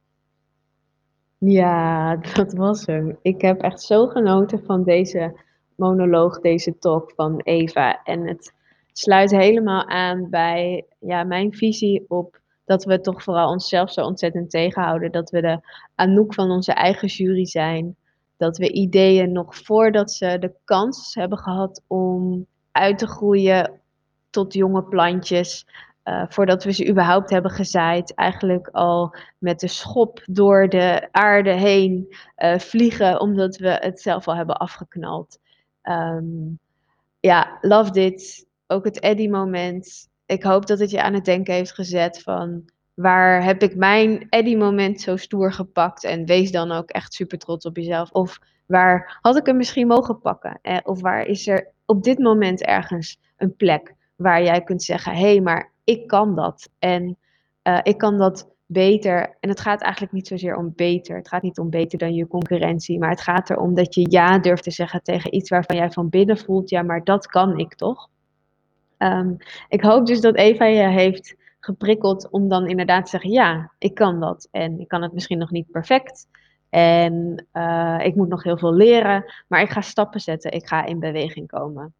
Ja, 1.38 2.16
dat 2.16 2.52
was 2.52 2.86
hem. 2.86 3.18
Ik 3.22 3.40
heb 3.40 3.60
echt 3.60 3.82
zo 3.82 4.06
genoten 4.06 4.64
van 4.64 4.84
deze 4.84 5.48
monoloog, 5.80 6.40
deze 6.40 6.78
talk 6.78 7.12
van 7.16 7.40
Eva. 7.40 8.02
En 8.02 8.26
het 8.26 8.54
sluit 8.92 9.30
helemaal 9.30 9.88
aan 9.88 10.30
bij 10.30 10.84
ja, 10.98 11.24
mijn 11.24 11.54
visie 11.54 12.04
op 12.08 12.40
dat 12.64 12.84
we 12.84 13.00
toch 13.00 13.22
vooral 13.22 13.50
onszelf 13.50 13.92
zo 13.92 14.04
ontzettend 14.04 14.50
tegenhouden. 14.50 15.12
Dat 15.12 15.30
we 15.30 15.40
de 15.40 15.60
Anouk 15.94 16.34
van 16.34 16.50
onze 16.50 16.72
eigen 16.72 17.08
jury 17.08 17.46
zijn. 17.46 17.96
Dat 18.36 18.58
we 18.58 18.72
ideeën 18.72 19.32
nog 19.32 19.56
voordat 19.56 20.12
ze 20.12 20.36
de 20.38 20.52
kans 20.64 21.14
hebben 21.14 21.38
gehad 21.38 21.82
om 21.86 22.46
uit 22.72 22.98
te 22.98 23.06
groeien 23.06 23.80
tot 24.30 24.54
jonge 24.54 24.82
plantjes. 24.82 25.66
Uh, 26.04 26.24
voordat 26.28 26.64
we 26.64 26.72
ze 26.72 26.88
überhaupt 26.88 27.30
hebben 27.30 27.50
gezaaid, 27.50 28.14
eigenlijk 28.14 28.68
al 28.68 29.14
met 29.38 29.60
de 29.60 29.68
schop 29.68 30.22
door 30.24 30.68
de 30.68 31.08
aarde 31.10 31.52
heen 31.52 32.16
uh, 32.38 32.58
vliegen, 32.58 33.20
omdat 33.20 33.56
we 33.56 33.68
het 33.68 34.00
zelf 34.00 34.28
al 34.28 34.36
hebben 34.36 34.56
afgeknald. 34.56 35.38
Um, 35.82 36.58
ja, 37.20 37.58
love 37.60 37.90
dit. 37.90 38.46
Ook 38.66 38.84
het 38.84 39.00
Eddie-moment 39.00 40.10
ik 40.30 40.42
hoop 40.42 40.66
dat 40.66 40.78
het 40.78 40.90
je 40.90 41.02
aan 41.02 41.14
het 41.14 41.24
denken 41.24 41.54
heeft 41.54 41.72
gezet 41.72 42.22
van 42.22 42.64
waar 42.94 43.44
heb 43.44 43.62
ik 43.62 43.76
mijn 43.76 44.26
Eddie-moment 44.28 45.00
zo 45.00 45.16
stoer 45.16 45.52
gepakt 45.52 46.04
en 46.04 46.26
wees 46.26 46.50
dan 46.50 46.72
ook 46.72 46.90
echt 46.90 47.14
super 47.14 47.38
trots 47.38 47.66
op 47.66 47.76
jezelf. 47.76 48.10
Of 48.10 48.38
waar 48.66 49.18
had 49.20 49.36
ik 49.36 49.46
hem 49.46 49.56
misschien 49.56 49.86
mogen 49.86 50.20
pakken? 50.20 50.58
Eh, 50.62 50.78
of 50.82 51.00
waar 51.00 51.26
is 51.26 51.46
er 51.46 51.72
op 51.86 52.02
dit 52.02 52.18
moment 52.18 52.64
ergens 52.64 53.18
een 53.36 53.56
plek 53.56 53.94
waar 54.16 54.42
jij 54.42 54.62
kunt 54.62 54.82
zeggen, 54.82 55.12
hé, 55.12 55.18
hey, 55.18 55.40
maar 55.40 55.72
ik 55.84 56.06
kan 56.06 56.34
dat. 56.34 56.70
En 56.78 57.16
uh, 57.62 57.78
ik 57.82 57.98
kan 57.98 58.18
dat 58.18 58.48
beter. 58.72 59.36
En 59.40 59.48
het 59.48 59.60
gaat 59.60 59.82
eigenlijk 59.82 60.12
niet 60.12 60.26
zozeer 60.26 60.56
om 60.56 60.72
beter. 60.76 61.16
Het 61.16 61.28
gaat 61.28 61.42
niet 61.42 61.58
om 61.58 61.70
beter 61.70 61.98
dan 61.98 62.14
je 62.14 62.26
concurrentie. 62.26 62.98
Maar 62.98 63.10
het 63.10 63.20
gaat 63.20 63.50
erom 63.50 63.74
dat 63.74 63.94
je 63.94 64.10
ja 64.10 64.38
durft 64.38 64.62
te 64.62 64.70
zeggen 64.70 65.02
tegen 65.02 65.34
iets 65.34 65.50
waarvan 65.50 65.76
jij 65.76 65.90
van 65.90 66.08
binnen 66.08 66.38
voelt, 66.38 66.70
ja, 66.70 66.82
maar 66.82 67.04
dat 67.04 67.26
kan 67.26 67.58
ik 67.58 67.74
toch? 67.74 68.08
Um, 68.98 69.36
ik 69.68 69.82
hoop 69.82 70.06
dus 70.06 70.20
dat 70.20 70.36
Eva 70.36 70.64
je 70.64 70.88
heeft 70.88 71.36
geprikkeld 71.60 72.30
om 72.30 72.48
dan 72.48 72.68
inderdaad 72.68 73.04
te 73.04 73.10
zeggen: 73.10 73.30
ja, 73.30 73.72
ik 73.78 73.94
kan 73.94 74.20
dat. 74.20 74.48
En 74.50 74.80
ik 74.80 74.88
kan 74.88 75.02
het 75.02 75.12
misschien 75.12 75.38
nog 75.38 75.50
niet 75.50 75.70
perfect. 75.70 76.26
En 76.68 77.46
uh, 77.52 77.98
ik 78.02 78.14
moet 78.14 78.28
nog 78.28 78.42
heel 78.42 78.58
veel 78.58 78.74
leren, 78.74 79.32
maar 79.48 79.60
ik 79.60 79.70
ga 79.70 79.80
stappen 79.80 80.20
zetten. 80.20 80.52
Ik 80.52 80.66
ga 80.66 80.84
in 80.84 80.98
beweging 80.98 81.46
komen. 81.46 81.94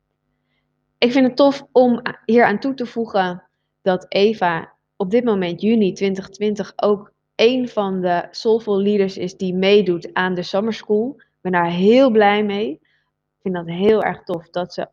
Ik 0.99 1.13
vind 1.13 1.27
het 1.27 1.37
tof 1.37 1.67
om 1.73 2.03
hier 2.25 2.45
aan 2.45 2.59
toe 2.59 2.75
te 2.75 2.87
voegen 2.87 3.43
dat 3.83 4.07
Eva 4.09 4.73
op 5.01 5.11
dit 5.11 5.25
moment, 5.25 5.61
juni 5.61 5.93
2020, 5.93 6.73
ook 6.77 7.13
een 7.35 7.69
van 7.69 8.01
de 8.01 8.29
Soulful 8.31 8.83
Leaders 8.83 9.17
is 9.17 9.37
die 9.37 9.55
meedoet 9.55 10.15
aan 10.15 10.35
de 10.35 10.43
Summer 10.43 10.73
School. 10.73 11.15
Ik 11.19 11.39
ben 11.41 11.53
daar 11.53 11.71
heel 11.71 12.11
blij 12.11 12.45
mee. 12.45 12.71
Ik 12.71 13.39
vind 13.43 13.55
dat 13.55 13.67
heel 13.67 14.03
erg 14.03 14.23
tof 14.23 14.51
dat 14.51 14.73
ze 14.73 14.89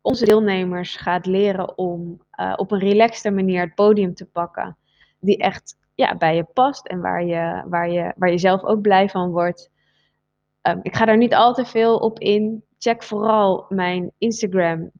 onze 0.00 0.24
deelnemers 0.24 0.96
gaat 0.96 1.26
leren 1.26 1.78
om 1.78 2.22
uh, 2.40 2.52
op 2.56 2.70
een 2.70 2.78
relaxte 2.78 3.30
manier 3.30 3.60
het 3.60 3.74
podium 3.74 4.14
te 4.14 4.26
pakken. 4.26 4.76
Die 5.18 5.36
echt 5.36 5.76
ja, 5.94 6.16
bij 6.16 6.36
je 6.36 6.44
past 6.44 6.86
en 6.86 7.00
waar 7.00 7.24
je, 7.24 7.62
waar, 7.66 7.90
je, 7.90 8.12
waar 8.16 8.30
je 8.30 8.38
zelf 8.38 8.64
ook 8.64 8.80
blij 8.80 9.08
van 9.08 9.30
wordt. 9.30 9.70
Um, 10.62 10.80
ik 10.82 10.96
ga 10.96 11.04
daar 11.04 11.16
niet 11.16 11.34
al 11.34 11.54
te 11.54 11.64
veel 11.64 11.96
op 11.96 12.18
in. 12.18 12.64
Check 12.78 13.02
vooral 13.02 13.66
mijn 13.68 14.12
Instagram 14.18 14.90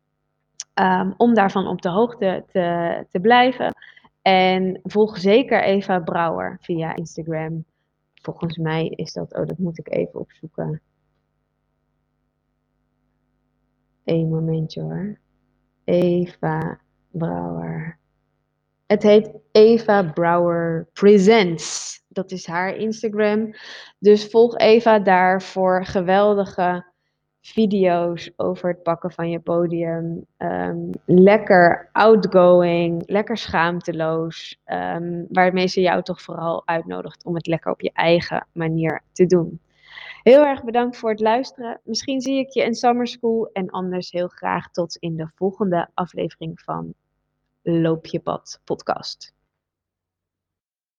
um, 0.75 1.15
om 1.17 1.35
daarvan 1.35 1.67
op 1.67 1.83
de 1.83 1.89
hoogte 1.89 2.45
te, 2.53 3.07
te 3.11 3.21
blijven. 3.21 3.75
En 4.23 4.81
volg 4.83 5.19
zeker 5.19 5.63
Eva 5.63 6.01
Brouwer 6.01 6.59
via 6.61 6.95
Instagram. 6.97 7.65
Volgens 8.23 8.57
mij 8.57 8.87
is 8.87 9.13
dat, 9.13 9.35
oh 9.35 9.47
dat 9.47 9.59
moet 9.59 9.79
ik 9.79 9.91
even 9.91 10.21
opzoeken. 10.21 10.81
Eén 14.05 14.29
momentje 14.29 14.83
hoor. 14.83 15.19
Eva 15.85 16.81
Brouwer. 17.11 17.99
Het 18.87 19.03
heet 19.03 19.31
Eva 19.53 20.03
Brouwer 20.03 20.89
Presents. 20.93 21.99
Dat 22.09 22.31
is 22.31 22.47
haar 22.47 22.77
Instagram. 22.77 23.55
Dus 23.99 24.27
volg 24.27 24.57
Eva 24.59 24.99
daar 24.99 25.43
voor 25.43 25.85
geweldige 25.85 26.90
video's 27.41 28.31
over 28.37 28.69
het 28.69 28.83
pakken 28.83 29.13
van 29.13 29.31
je 29.31 29.41
podium. 29.41 30.27
Ehm, 30.37 30.91
lekker 31.05 31.89
outgoing, 31.93 33.03
lekker 33.07 33.37
schaamteloos. 33.37 34.61
Um, 34.67 35.27
waarmee 35.29 35.67
ze 35.67 35.81
jou 35.81 36.03
toch 36.03 36.23
vooral 36.23 36.67
uitnodigt 36.67 37.25
om 37.25 37.35
het 37.35 37.47
lekker 37.47 37.73
op 37.73 37.81
je 37.81 37.91
eigen 37.93 38.47
manier 38.53 39.03
te 39.13 39.27
doen. 39.27 39.61
Heel 40.23 40.45
erg 40.45 40.65
bedankt 40.65 40.97
voor 40.97 41.11
het 41.11 41.21
luisteren. 41.21 41.81
Misschien 41.85 42.21
zie 42.21 42.39
ik 42.39 42.51
je 42.51 42.63
in 42.63 42.75
Summer 42.75 43.07
School 43.07 43.51
en 43.53 43.71
anders 43.71 44.11
heel 44.11 44.29
graag 44.29 44.71
tot 44.71 44.97
in 44.97 45.17
de 45.17 45.31
volgende 45.35 45.89
aflevering 45.95 46.61
van 46.61 46.95
Loop 47.63 48.07
je 48.07 48.21
pad 48.21 48.61
podcast. 48.65 49.35